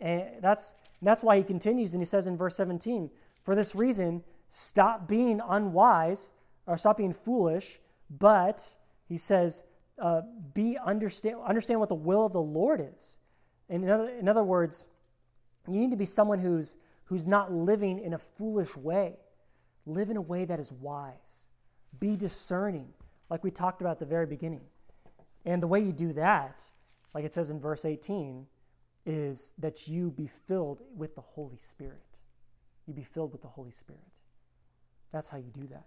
and 0.00 0.24
that's, 0.40 0.74
that's 1.02 1.22
why 1.22 1.36
he 1.36 1.42
continues 1.42 1.94
and 1.94 2.00
he 2.00 2.06
says 2.06 2.26
in 2.26 2.36
verse 2.36 2.56
17, 2.56 3.10
for 3.42 3.54
this 3.54 3.74
reason, 3.74 4.24
stop 4.48 5.06
being 5.06 5.40
unwise 5.46 6.32
or 6.66 6.76
stop 6.76 6.96
being 6.96 7.12
foolish, 7.12 7.78
but 8.10 8.76
he 9.06 9.16
says, 9.16 9.62
uh, 9.98 10.22
be 10.54 10.78
understand, 10.78 11.36
understand 11.46 11.78
what 11.78 11.88
the 11.88 11.94
will 11.94 12.24
of 12.24 12.32
the 12.32 12.40
Lord 12.40 12.86
is. 12.96 13.18
And 13.68 13.84
in 13.84 13.90
other, 13.90 14.08
in 14.08 14.28
other 14.28 14.42
words, 14.42 14.88
you 15.68 15.78
need 15.78 15.90
to 15.90 15.96
be 15.96 16.06
someone 16.06 16.38
who's, 16.38 16.76
who's 17.04 17.26
not 17.26 17.52
living 17.52 17.98
in 17.98 18.14
a 18.14 18.18
foolish 18.18 18.76
way. 18.76 19.16
Live 19.86 20.10
in 20.10 20.16
a 20.16 20.22
way 20.22 20.44
that 20.44 20.60
is 20.60 20.72
wise. 20.72 21.48
Be 21.98 22.16
discerning, 22.16 22.88
like 23.28 23.42
we 23.42 23.50
talked 23.50 23.80
about 23.80 23.92
at 23.92 23.98
the 23.98 24.06
very 24.06 24.26
beginning. 24.26 24.62
And 25.44 25.62
the 25.62 25.66
way 25.66 25.80
you 25.80 25.92
do 25.92 26.12
that, 26.14 26.70
like 27.14 27.24
it 27.24 27.34
says 27.34 27.50
in 27.50 27.60
verse 27.60 27.84
18, 27.84 28.46
is 29.06 29.54
that 29.58 29.88
you 29.88 30.10
be 30.10 30.26
filled 30.26 30.82
with 30.94 31.14
the 31.14 31.20
Holy 31.20 31.56
Spirit. 31.56 32.18
You 32.86 32.94
be 32.94 33.02
filled 33.02 33.32
with 33.32 33.42
the 33.42 33.48
Holy 33.48 33.70
Spirit. 33.70 34.02
That's 35.12 35.28
how 35.28 35.38
you 35.38 35.50
do 35.52 35.66
that. 35.68 35.86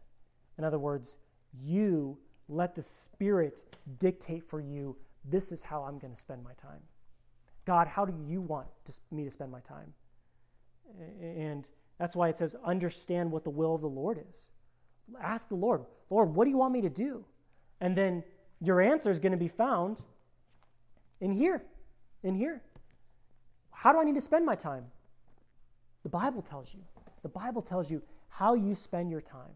In 0.57 0.63
other 0.63 0.79
words, 0.79 1.17
you 1.63 2.17
let 2.49 2.75
the 2.75 2.83
Spirit 2.83 3.63
dictate 3.99 4.43
for 4.43 4.59
you 4.59 4.95
this 5.25 5.51
is 5.51 5.63
how 5.63 5.83
I'm 5.83 5.99
going 5.99 6.13
to 6.13 6.19
spend 6.19 6.43
my 6.43 6.53
time. 6.53 6.81
God, 7.65 7.87
how 7.87 8.05
do 8.05 8.13
you 8.27 8.41
want 8.41 8.67
to, 8.85 8.93
me 9.11 9.23
to 9.23 9.31
spend 9.31 9.51
my 9.51 9.61
time? 9.61 9.93
And 11.21 11.65
that's 11.99 12.15
why 12.15 12.29
it 12.29 12.37
says, 12.37 12.55
understand 12.65 13.31
what 13.31 13.43
the 13.43 13.49
will 13.49 13.75
of 13.75 13.81
the 13.81 13.87
Lord 13.87 14.23
is. 14.29 14.51
Ask 15.21 15.49
the 15.49 15.55
Lord, 15.55 15.85
Lord, 16.09 16.33
what 16.33 16.45
do 16.45 16.49
you 16.49 16.57
want 16.57 16.73
me 16.73 16.81
to 16.81 16.89
do? 16.89 17.25
And 17.81 17.95
then 17.95 18.23
your 18.61 18.81
answer 18.81 19.11
is 19.11 19.19
going 19.19 19.31
to 19.31 19.37
be 19.37 19.47
found 19.47 20.01
in 21.19 21.31
here. 21.31 21.63
In 22.23 22.35
here. 22.35 22.61
How 23.71 23.91
do 23.91 23.99
I 23.99 24.03
need 24.03 24.15
to 24.15 24.21
spend 24.21 24.45
my 24.45 24.55
time? 24.55 24.85
The 26.03 26.09
Bible 26.09 26.41
tells 26.41 26.73
you. 26.73 26.79
The 27.21 27.29
Bible 27.29 27.61
tells 27.61 27.91
you 27.91 28.01
how 28.29 28.53
you 28.53 28.75
spend 28.75 29.11
your 29.11 29.21
time. 29.21 29.53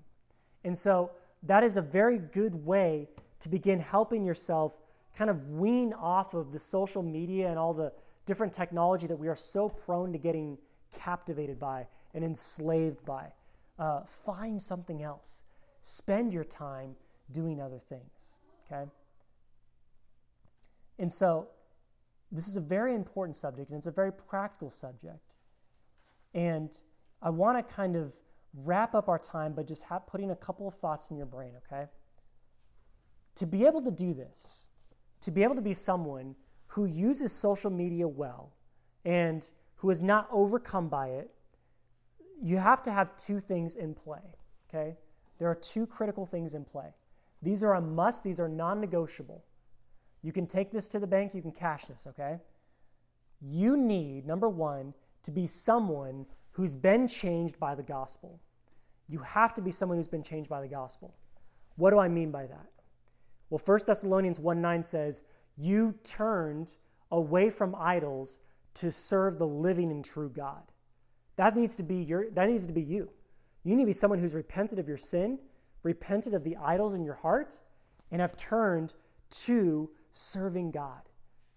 And 0.64 0.78
so 0.78 1.12
that 1.44 1.64
is 1.64 1.78
a 1.78 1.82
very 1.82 2.20
good 2.20 2.54
way 2.66 3.08
to 3.40 3.50
begin 3.50 3.80
helping 3.80 4.26
yourself 4.26 4.76
kind 5.16 5.30
of 5.30 5.50
wean 5.50 5.94
off 5.94 6.34
of 6.34 6.52
the 6.52 6.60
social 6.60 7.02
media 7.02 7.50
and 7.50 7.58
all 7.58 7.74
the 7.74 7.92
different 8.26 8.54
technology 8.54 9.08
that 9.08 9.18
we 9.18 9.28
are 9.28 9.36
so 9.36 9.70
prone 9.70 10.12
to 10.12 10.18
getting 10.18 10.58
captivated 10.92 11.60
by 11.60 11.88
and 12.18 12.26
enslaved 12.26 13.06
by. 13.06 13.32
Uh, 13.78 14.02
find 14.26 14.60
something 14.62 15.04
else. 15.04 15.44
Spend 15.82 16.34
your 16.34 16.44
time 16.44 16.96
doing 17.32 17.62
other 17.62 17.78
things. 17.78 18.40
Okay? 18.66 18.90
And 20.98 21.14
so, 21.14 21.48
this 22.32 22.48
is 22.48 22.58
a 22.58 22.62
very 22.62 22.96
important 22.96 23.36
subject, 23.36 23.70
and 23.70 23.78
it's 23.78 23.88
a 23.88 23.92
very 23.92 24.12
practical 24.12 24.72
subject. 24.72 25.36
And 26.34 26.76
I 27.22 27.30
want 27.30 27.66
to 27.66 27.74
kind 27.74 27.96
of 27.96 28.14
wrap 28.54 28.96
up 28.96 29.08
our 29.08 29.20
time 29.20 29.54
by 29.54 29.62
just 29.62 29.84
ha- 29.84 30.00
putting 30.00 30.32
a 30.32 30.36
couple 30.36 30.68
of 30.68 30.74
thoughts 30.74 31.12
in 31.12 31.18
your 31.18 31.28
brain, 31.28 31.54
okay? 31.66 31.86
To 33.36 33.46
be 33.46 33.66
able 33.66 33.84
to 33.84 33.92
do 33.92 34.16
this, 34.16 34.70
to 35.22 35.32
be 35.32 35.44
able 35.44 35.56
to 35.56 35.62
be 35.62 35.76
someone 35.76 36.36
who 36.66 36.86
uses 36.86 37.32
social 37.32 37.70
media 37.70 38.08
well 38.08 38.54
and 39.06 39.50
who 39.76 39.92
is 39.92 40.02
not 40.02 40.28
overcome 40.32 40.90
by 40.90 41.10
it, 41.10 41.30
you 42.42 42.58
have 42.58 42.84
to 42.84 42.92
have 42.92 43.16
two 43.16 43.40
things 43.40 43.76
in 43.76 43.94
play, 43.94 44.36
okay? 44.70 44.98
There 45.40 45.50
are 45.50 45.56
two 45.56 45.86
critical 45.86 46.26
things 46.26 46.54
in 46.54 46.66
play. 46.66 46.94
These 47.42 47.64
are 47.64 47.76
a 47.76 47.82
must, 47.82 48.24
these 48.24 48.40
are 48.40 48.48
non 48.48 48.82
negotiable. 48.82 49.44
You 50.24 50.32
can 50.32 50.48
take 50.48 50.72
this 50.72 50.88
to 50.90 51.00
the 51.00 51.08
bank, 51.08 51.34
you 51.34 51.42
can 51.42 51.52
cash 51.52 51.86
this, 51.86 52.08
okay? 52.08 52.40
You 53.42 53.78
need, 53.78 54.26
number 54.26 54.50
one, 54.50 54.94
to 55.24 55.32
be 55.32 55.46
someone 55.46 56.26
who's 56.52 56.76
been 56.76 57.08
changed 57.08 57.60
by 57.60 57.76
the 57.76 57.84
gospel. 57.84 58.40
You 59.08 59.20
have 59.20 59.54
to 59.56 59.62
be 59.62 59.72
someone 59.72 59.98
who's 59.98 60.08
been 60.08 60.24
changed 60.24 60.50
by 60.50 60.62
the 60.62 60.68
gospel. 60.68 61.16
What 61.76 61.92
do 61.92 62.00
I 62.00 62.08
mean 62.08 62.32
by 62.32 62.48
that? 62.48 62.68
Well, 63.50 63.62
1 63.64 63.80
Thessalonians 63.86 64.40
1 64.40 64.62
9 64.62 64.84
says, 64.84 65.22
You 65.56 65.96
turned 66.04 66.76
away 67.12 67.50
from 67.50 67.76
idols 67.76 68.40
to 68.76 68.92
serve 68.92 69.38
the 69.38 69.48
living 69.48 69.92
and 69.92 70.04
true 70.04 70.30
God. 70.30 70.64
That 71.38 71.56
needs 71.56 71.76
to 71.78 71.84
be 71.84 71.98
your 71.98 72.30
that 72.32 72.50
needs 72.50 72.68
to 72.68 72.74
be 72.74 72.82
you. 72.82 73.10
You 73.64 73.76
need 73.76 73.84
to 73.84 73.88
be 73.88 73.94
someone 73.94 74.20
who's 74.20 74.36
repented 74.36 74.80
of 74.80 74.88
your 74.88 74.98
sin, 74.98 75.40
repented 75.84 76.34
of 76.34 76.44
the 76.44 76.58
idols 76.58 76.94
in 76.94 77.04
your 77.04 77.16
heart, 77.16 77.58
and 78.12 78.22
have 78.22 78.36
turned 78.38 78.94
to 79.30 79.90
serving 80.12 80.72
God. 80.72 81.02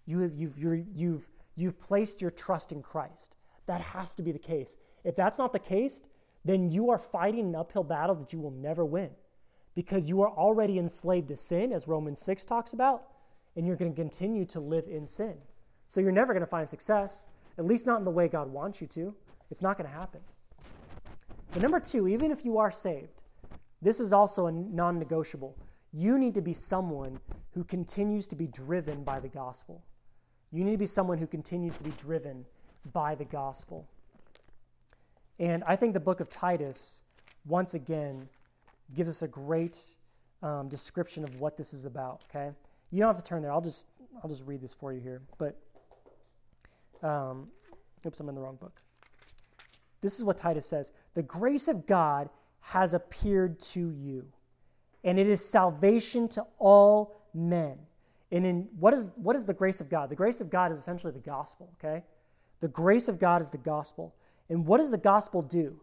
You 0.05 0.19
have, 0.19 0.33
you've, 0.35 0.57
you 0.57 0.85
you've, 0.93 1.27
you've 1.55 1.79
placed 1.79 2.21
your 2.21 2.31
trust 2.31 2.71
in 2.71 2.81
Christ. 2.81 3.35
That 3.65 3.81
has 3.81 4.15
to 4.15 4.23
be 4.23 4.31
the 4.31 4.39
case. 4.39 4.77
If 5.03 5.15
that's 5.15 5.37
not 5.37 5.53
the 5.53 5.59
case, 5.59 6.01
then 6.43 6.69
you 6.69 6.89
are 6.89 6.97
fighting 6.97 7.47
an 7.47 7.55
uphill 7.55 7.83
battle 7.83 8.15
that 8.15 8.33
you 8.33 8.39
will 8.39 8.51
never 8.51 8.83
win 8.83 9.11
because 9.75 10.09
you 10.09 10.21
are 10.21 10.31
already 10.31 10.79
enslaved 10.79 11.29
to 11.29 11.37
sin, 11.37 11.71
as 11.71 11.87
Romans 11.87 12.19
6 12.21 12.43
talks 12.45 12.73
about, 12.73 13.03
and 13.55 13.65
you're 13.65 13.75
going 13.75 13.91
to 13.91 13.95
continue 13.95 14.45
to 14.45 14.59
live 14.59 14.85
in 14.87 15.07
sin. 15.07 15.35
So 15.87 16.01
you're 16.01 16.11
never 16.11 16.33
going 16.33 16.41
to 16.41 16.49
find 16.49 16.67
success, 16.67 17.27
at 17.57 17.65
least 17.65 17.87
not 17.87 17.99
in 17.99 18.05
the 18.05 18.11
way 18.11 18.27
God 18.27 18.51
wants 18.51 18.81
you 18.81 18.87
to. 18.87 19.15
It's 19.51 19.61
not 19.61 19.77
going 19.77 19.89
to 19.89 19.95
happen. 19.95 20.21
But 21.51 21.61
number 21.61 21.79
two, 21.79 22.07
even 22.07 22.31
if 22.31 22.45
you 22.45 22.57
are 22.57 22.71
saved, 22.71 23.23
this 23.81 23.99
is 23.99 24.13
also 24.13 24.47
a 24.47 24.51
non 24.51 24.97
negotiable. 24.97 25.57
You 25.91 26.17
need 26.17 26.33
to 26.35 26.41
be 26.41 26.53
someone 26.53 27.19
who 27.53 27.65
continues 27.65 28.27
to 28.27 28.35
be 28.35 28.47
driven 28.47 29.03
by 29.03 29.19
the 29.19 29.27
gospel. 29.27 29.83
You 30.51 30.63
need 30.63 30.71
to 30.71 30.77
be 30.77 30.85
someone 30.85 31.17
who 31.17 31.27
continues 31.27 31.75
to 31.75 31.83
be 31.83 31.91
driven 31.91 32.45
by 32.93 33.15
the 33.15 33.25
gospel. 33.25 33.87
And 35.39 35.63
I 35.65 35.75
think 35.75 35.93
the 35.93 35.99
book 35.99 36.21
of 36.21 36.29
Titus, 36.29 37.03
once 37.45 37.73
again, 37.73 38.29
gives 38.93 39.09
us 39.09 39.21
a 39.21 39.27
great 39.27 39.95
um, 40.41 40.69
description 40.69 41.23
of 41.23 41.39
what 41.39 41.57
this 41.57 41.73
is 41.73 41.85
about. 41.85 42.23
Okay, 42.29 42.51
you 42.91 42.99
don't 42.99 43.07
have 43.07 43.17
to 43.17 43.23
turn 43.23 43.41
there. 43.41 43.51
I'll 43.51 43.61
just 43.61 43.87
I'll 44.23 44.29
just 44.29 44.45
read 44.45 44.61
this 44.61 44.73
for 44.73 44.93
you 44.93 45.01
here. 45.01 45.21
But 45.37 45.57
um, 47.03 47.47
oops, 48.05 48.19
I'm 48.19 48.29
in 48.29 48.35
the 48.35 48.41
wrong 48.41 48.55
book. 48.55 48.81
This 50.01 50.17
is 50.17 50.25
what 50.25 50.37
Titus 50.37 50.65
says: 50.65 50.91
The 51.13 51.23
grace 51.23 51.67
of 51.67 51.85
God 51.85 52.29
has 52.61 52.93
appeared 52.93 53.59
to 53.59 53.91
you, 53.91 54.25
and 55.03 55.19
it 55.19 55.27
is 55.27 55.43
salvation 55.43 56.27
to 56.29 56.45
all 56.59 57.15
men. 57.33 57.77
And 58.31 58.45
in 58.45 58.67
what 58.79 58.93
is 58.93 59.11
what 59.15 59.35
is 59.35 59.45
the 59.45 59.53
grace 59.53 59.81
of 59.81 59.89
God? 59.89 60.09
The 60.09 60.15
grace 60.15 60.41
of 60.41 60.49
God 60.49 60.71
is 60.71 60.77
essentially 60.77 61.13
the 61.13 61.19
gospel. 61.19 61.69
Okay, 61.79 62.03
the 62.59 62.67
grace 62.67 63.07
of 63.07 63.19
God 63.19 63.41
is 63.41 63.51
the 63.51 63.57
gospel. 63.57 64.15
And 64.49 64.65
what 64.65 64.77
does 64.77 64.91
the 64.91 64.97
gospel 64.97 65.41
do? 65.41 65.79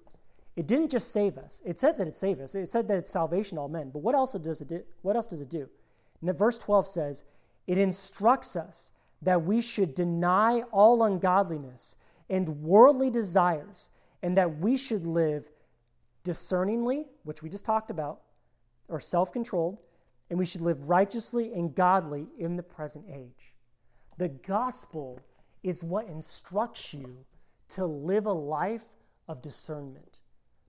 It 0.56 0.66
didn't 0.66 0.90
just 0.90 1.12
save 1.12 1.38
us. 1.38 1.62
It 1.64 1.78
says 1.78 1.98
that 1.98 2.08
it 2.08 2.16
saved 2.16 2.40
us. 2.40 2.54
It 2.54 2.68
said 2.68 2.88
that 2.88 2.98
it's 2.98 3.10
salvation 3.10 3.56
to 3.56 3.62
all 3.62 3.68
men. 3.68 3.90
But 3.90 4.00
what 4.00 4.14
else 4.14 4.32
does 4.32 4.60
it 4.60 4.68
do? 4.68 4.82
What 5.02 5.14
else 5.14 5.28
does 5.28 5.40
it 5.40 5.48
do? 5.48 5.68
And 6.20 6.36
verse 6.36 6.58
12 6.58 6.86
says, 6.88 7.24
it 7.68 7.78
instructs 7.78 8.56
us 8.56 8.92
that 9.22 9.44
we 9.44 9.60
should 9.60 9.94
deny 9.94 10.62
all 10.72 11.04
ungodliness 11.04 11.96
and 12.28 12.48
worldly 12.62 13.10
desires, 13.10 13.90
and 14.22 14.36
that 14.36 14.58
we 14.58 14.76
should 14.76 15.04
live 15.04 15.50
discerningly, 16.24 17.06
which 17.24 17.42
we 17.42 17.48
just 17.48 17.64
talked 17.64 17.90
about, 17.90 18.20
or 18.88 19.00
self 19.00 19.32
controlled, 19.32 19.78
and 20.30 20.38
we 20.38 20.46
should 20.46 20.60
live 20.60 20.88
righteously 20.88 21.52
and 21.52 21.74
godly 21.74 22.26
in 22.38 22.56
the 22.56 22.62
present 22.62 23.04
age. 23.10 23.54
The 24.18 24.28
gospel 24.28 25.20
is 25.62 25.84
what 25.84 26.06
instructs 26.06 26.92
you 26.92 27.24
to 27.70 27.86
live 27.86 28.26
a 28.26 28.32
life 28.32 28.84
of 29.28 29.42
discernment, 29.42 30.20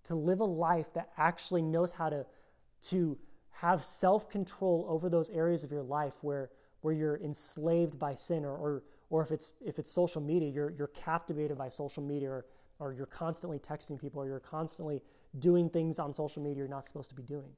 to 0.04 0.16
live 0.16 0.40
a 0.40 0.46
life 0.46 0.94
that 0.94 1.10
actually 1.18 1.62
knows 1.62 1.92
how 1.92 2.10
to, 2.10 2.26
to 2.84 3.18
have 3.52 3.84
self 3.84 4.30
control 4.30 4.86
over 4.88 5.10
those 5.10 5.30
areas 5.30 5.64
of 5.64 5.72
your 5.72 5.84
life 5.84 6.14
where, 6.22 6.50
where 6.82 6.94
you're 6.94 7.18
enslaved 7.18 7.98
by 8.00 8.14
sin, 8.14 8.46
or, 8.46 8.56
or, 8.56 8.84
or 9.10 9.22
if, 9.22 9.32
it's, 9.32 9.54
if 9.66 9.80
it's 9.80 9.92
social 9.92 10.22
media, 10.22 10.50
you're, 10.50 10.72
you're 10.72 10.88
captivated 10.88 11.58
by 11.58 11.70
social 11.70 12.04
media, 12.04 12.30
or, 12.30 12.46
or 12.80 12.94
you're 12.94 13.06
constantly 13.06 13.60
texting 13.60 14.00
people, 14.00 14.22
or 14.22 14.28
you're 14.28 14.40
constantly 14.40 15.02
doing 15.38 15.70
things 15.70 16.00
on 16.00 16.14
social 16.14 16.42
media 16.42 16.60
you're 16.60 16.68
not 16.68 16.86
supposed 16.86 17.10
to 17.10 17.16
be 17.16 17.24
doing. 17.24 17.52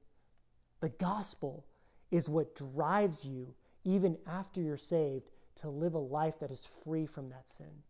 The 0.82 0.90
gospel 0.90 1.66
is 2.10 2.28
what 2.28 2.56
drives 2.56 3.24
you, 3.24 3.54
even 3.84 4.18
after 4.28 4.62
you're 4.62 4.78
saved, 4.78 5.30
to 5.56 5.70
live 5.70 5.94
a 5.94 6.00
life 6.00 6.40
that 6.40 6.52
is 6.52 6.68
free 6.84 7.06
from 7.06 7.30
that 7.30 7.50
sin 7.50 7.84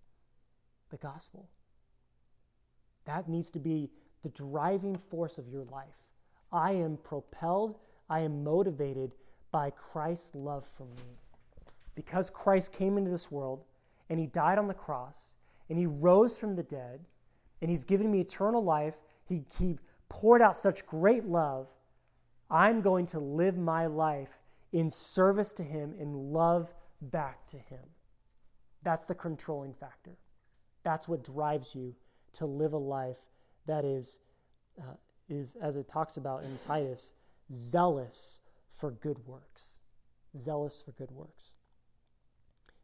the 0.92 0.98
gospel. 0.98 1.50
That 3.06 3.28
needs 3.28 3.50
to 3.52 3.60
be 3.60 3.90
the 4.22 4.30
driving 4.30 4.98
force 4.98 5.38
of 5.38 5.48
your 5.48 5.64
life. 5.64 5.96
I 6.52 6.74
am 6.74 6.98
propelled, 6.98 7.80
I 8.10 8.20
am 8.20 8.44
motivated 8.44 9.14
by 9.52 9.72
Christ's 9.72 10.36
love 10.36 10.66
for 10.78 10.84
me. 10.84 11.18
Because 11.96 12.30
Christ 12.30 12.74
came 12.74 12.98
into 12.98 13.10
this 13.10 13.32
world 13.32 13.64
and 14.10 14.20
he 14.20 14.28
died 14.28 14.58
on 14.58 14.68
the 14.68 14.74
cross 14.74 15.38
and 15.70 15.80
he 15.80 15.86
rose 15.86 16.38
from 16.38 16.56
the 16.56 16.64
dead 16.64 17.00
and 17.62 17.70
he's 17.70 17.84
given 17.84 18.10
me 18.10 18.20
eternal 18.22 18.64
life, 18.64 18.96
he, 19.24 19.44
he 19.58 19.78
poured 20.10 20.42
out 20.42 20.58
such 20.58 20.86
great 20.86 21.26
love. 21.26 21.68
I'm 22.50 22.82
going 22.82 23.06
to 23.08 23.20
live 23.20 23.58
my 23.58 23.86
life 23.86 24.42
in 24.74 24.90
service 24.90 25.54
to 25.54 25.64
him 25.64 25.94
and 26.00 26.34
love 26.34 26.74
back 27.02 27.48
to 27.48 27.58
him. 27.58 27.80
That's 28.84 29.06
the 29.06 29.16
controlling 29.16 29.74
factor. 29.74 30.18
That's 30.84 31.08
what 31.08 31.24
drives 31.24 31.76
you 31.76 31.96
to 32.34 32.46
live 32.46 32.74
a 32.74 32.78
life 32.78 33.20
that 33.68 33.86
is, 33.86 34.20
uh, 34.80 34.96
is 35.30 35.56
as 35.62 35.78
it 35.78 35.88
talks 35.88 36.18
about 36.18 36.44
in 36.44 36.58
Titus, 36.58 37.14
zealous 37.52 38.42
for 38.76 38.92
good 38.92 39.26
works. 39.28 39.80
Zealous 40.38 40.82
for 40.82 40.92
good 40.92 41.12
works. 41.12 41.54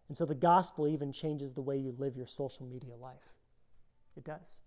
And 0.08 0.16
so 0.16 0.26
the 0.26 0.36
gospel 0.36 0.88
even 0.88 1.12
changes 1.12 1.54
the 1.54 1.62
way 1.62 1.78
you 1.78 1.96
live 1.98 2.16
your 2.16 2.28
social 2.28 2.66
media 2.66 2.96
life. 2.96 3.34
It 4.16 4.24
does. 4.24 4.62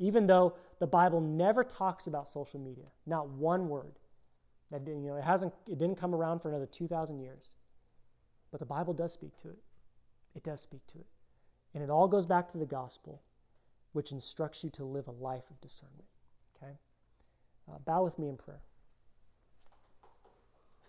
Even 0.00 0.26
though 0.26 0.54
the 0.80 0.86
Bible 0.86 1.20
never 1.20 1.62
talks 1.62 2.06
about 2.06 2.26
social 2.26 2.58
media, 2.58 2.86
not 3.06 3.28
one 3.28 3.68
word. 3.68 3.98
That 4.72 4.86
you 4.86 4.96
know, 4.96 5.16
it 5.16 5.24
hasn't 5.24 5.52
it 5.68 5.78
didn't 5.78 5.96
come 5.98 6.14
around 6.14 6.40
for 6.40 6.48
another 6.48 6.66
2000 6.66 7.20
years. 7.20 7.54
But 8.50 8.60
the 8.60 8.66
Bible 8.66 8.94
does 8.94 9.12
speak 9.12 9.36
to 9.42 9.50
it. 9.50 9.58
It 10.34 10.42
does 10.42 10.60
speak 10.60 10.86
to 10.88 10.98
it. 10.98 11.06
And 11.74 11.84
it 11.84 11.90
all 11.90 12.08
goes 12.08 12.26
back 12.26 12.48
to 12.48 12.58
the 12.58 12.66
gospel, 12.66 13.22
which 13.92 14.10
instructs 14.10 14.64
you 14.64 14.70
to 14.70 14.84
live 14.84 15.06
a 15.06 15.12
life 15.12 15.50
of 15.50 15.60
discernment. 15.60 16.08
Okay? 16.56 16.72
Uh, 17.70 17.78
bow 17.84 18.02
with 18.02 18.18
me 18.18 18.28
in 18.28 18.36
prayer. 18.36 18.62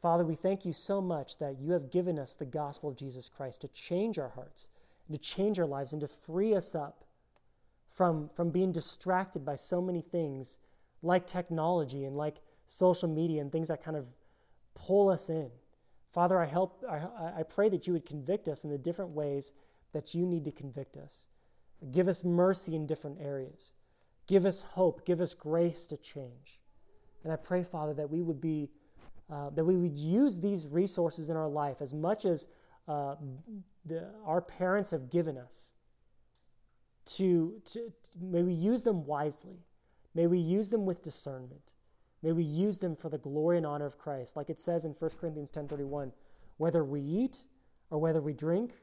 Father, 0.02 0.24
we 0.24 0.36
thank 0.36 0.66
you 0.66 0.74
so 0.74 1.02
much 1.02 1.38
that 1.38 1.60
you 1.60 1.74
have 1.74 1.92
given 1.92 2.18
us 2.18 2.34
the 2.34 2.46
gospel 2.46 2.90
of 2.90 2.96
Jesus 2.96 3.30
Christ 3.30 3.62
to 3.62 3.68
change 3.68 4.18
our 4.18 4.30
hearts, 4.30 4.68
to 5.12 5.18
change 5.18 5.60
our 5.60 5.68
lives, 5.68 5.92
and 5.92 6.02
to 6.02 6.08
free 6.08 6.56
us 6.56 6.74
up 6.74 7.04
from, 7.92 8.30
from 8.36 8.50
being 8.50 8.72
distracted 8.72 9.46
by 9.46 9.56
so 9.56 9.82
many 9.82 10.02
things 10.02 10.60
like 11.02 11.28
technology 11.28 12.06
and 12.06 12.16
like 12.16 12.38
social 12.66 13.10
media 13.10 13.42
and 13.42 13.52
things 13.52 13.68
that 13.68 13.84
kind 13.84 13.98
of 13.98 14.08
pull 14.76 15.10
us 15.10 15.30
in. 15.30 15.50
Father, 16.12 16.40
I, 16.40 16.46
help, 16.46 16.84
I, 16.90 17.40
I 17.40 17.44
pray 17.44 17.70
that 17.70 17.88
you 17.88 17.94
would 17.94 18.06
convict 18.06 18.48
us 18.48 18.64
in 18.64 18.70
the 18.70 18.78
different 18.78 19.12
ways 19.12 19.52
that 19.94 20.14
you 20.14 20.26
need 20.26 20.46
to 20.46 20.52
convict 20.52 20.98
us. 20.98 21.28
Give 21.92 22.08
us 22.08 22.24
mercy 22.24 22.76
in 22.76 22.86
different 22.86 23.20
areas. 23.20 23.74
Give 24.28 24.46
us 24.46 24.64
hope. 24.64 25.06
Give 25.06 25.20
us 25.20 25.34
grace 25.34 25.88
to 25.88 25.98
change. 25.98 26.60
And 27.24 27.34
I 27.34 27.36
pray, 27.36 27.64
Father, 27.64 27.94
that 27.96 28.10
we 28.10 28.22
would 28.22 28.40
be, 28.40 28.70
uh, 29.32 29.50
that 29.52 29.66
we 29.66 29.76
would 29.76 29.98
use 29.98 30.40
these 30.40 30.68
resources 30.68 31.30
in 31.30 31.38
our 31.38 31.50
life 31.50 31.78
as 31.82 31.94
much 31.94 32.26
as 32.26 32.48
uh, 32.88 33.16
the, 33.86 34.10
our 34.26 34.42
parents 34.42 34.92
have 34.92 35.10
given 35.10 35.38
us. 35.38 35.74
To, 37.06 37.62
to 37.66 37.94
may 38.20 38.44
we 38.44 38.54
use 38.54 38.84
them 38.84 39.06
wisely. 39.06 39.66
May 40.14 40.28
we 40.28 40.40
use 40.40 40.70
them 40.70 40.86
with 40.86 41.04
discernment. 41.04 41.74
May 42.22 42.32
we 42.34 42.44
use 42.44 42.80
them 42.80 42.96
for 42.96 43.10
the 43.10 43.18
glory 43.18 43.58
and 43.58 43.66
honor 43.66 43.86
of 43.86 43.98
Christ, 43.98 44.36
like 44.36 44.50
it 44.50 44.60
says 44.60 44.86
in 44.86 44.92
1 44.94 45.12
Corinthians 45.20 45.50
10:31, 45.52 46.12
whether 46.58 46.84
we 46.84 47.02
eat 47.02 47.46
or 47.90 47.98
whether 47.98 48.22
we 48.22 48.34
drink, 48.34 48.78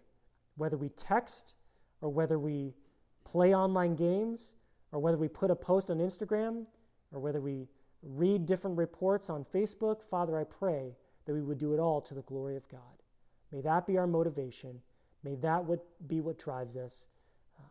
whether 0.57 0.77
we 0.77 0.89
text, 0.91 1.55
or 2.01 2.11
whether 2.11 2.39
we 2.39 2.75
play 3.25 3.55
online 3.55 3.95
games, 3.95 4.55
or 4.93 5.01
whether 5.01 5.17
we 5.17 5.29
put 5.29 5.51
a 5.51 5.57
post 5.57 5.91
on 5.91 5.99
Instagram, 5.99 6.67
or 7.13 7.21
whether 7.21 7.41
we 7.41 7.69
read 8.03 8.47
different 8.47 8.77
reports 8.77 9.31
on 9.31 9.45
Facebook, 9.45 10.03
Father, 10.03 10.39
I 10.39 10.45
pray 10.45 10.97
that 11.25 11.35
we 11.35 11.43
would 11.43 11.59
do 11.59 11.75
it 11.75 11.81
all 11.81 12.01
to 12.03 12.15
the 12.15 12.23
glory 12.23 12.57
of 12.57 12.69
God. 12.69 13.03
May 13.53 13.61
that 13.63 13.87
be 13.87 13.99
our 13.99 14.07
motivation. 14.07 14.81
May 15.23 15.35
that 15.37 15.65
be 16.07 16.21
what 16.21 16.39
drives 16.39 16.77
us. 16.77 17.09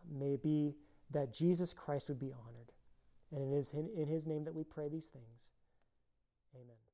May 0.09 0.35
be 0.35 0.75
that 1.11 1.33
Jesus 1.33 1.73
Christ 1.73 2.09
would 2.09 2.19
be 2.19 2.33
honored. 2.33 2.71
And 3.31 3.53
it 3.53 3.55
is 3.55 3.73
in 3.73 4.07
his 4.07 4.25
name 4.25 4.45
that 4.45 4.55
we 4.55 4.63
pray 4.63 4.87
these 4.87 5.07
things. 5.07 5.51
Amen. 6.55 6.86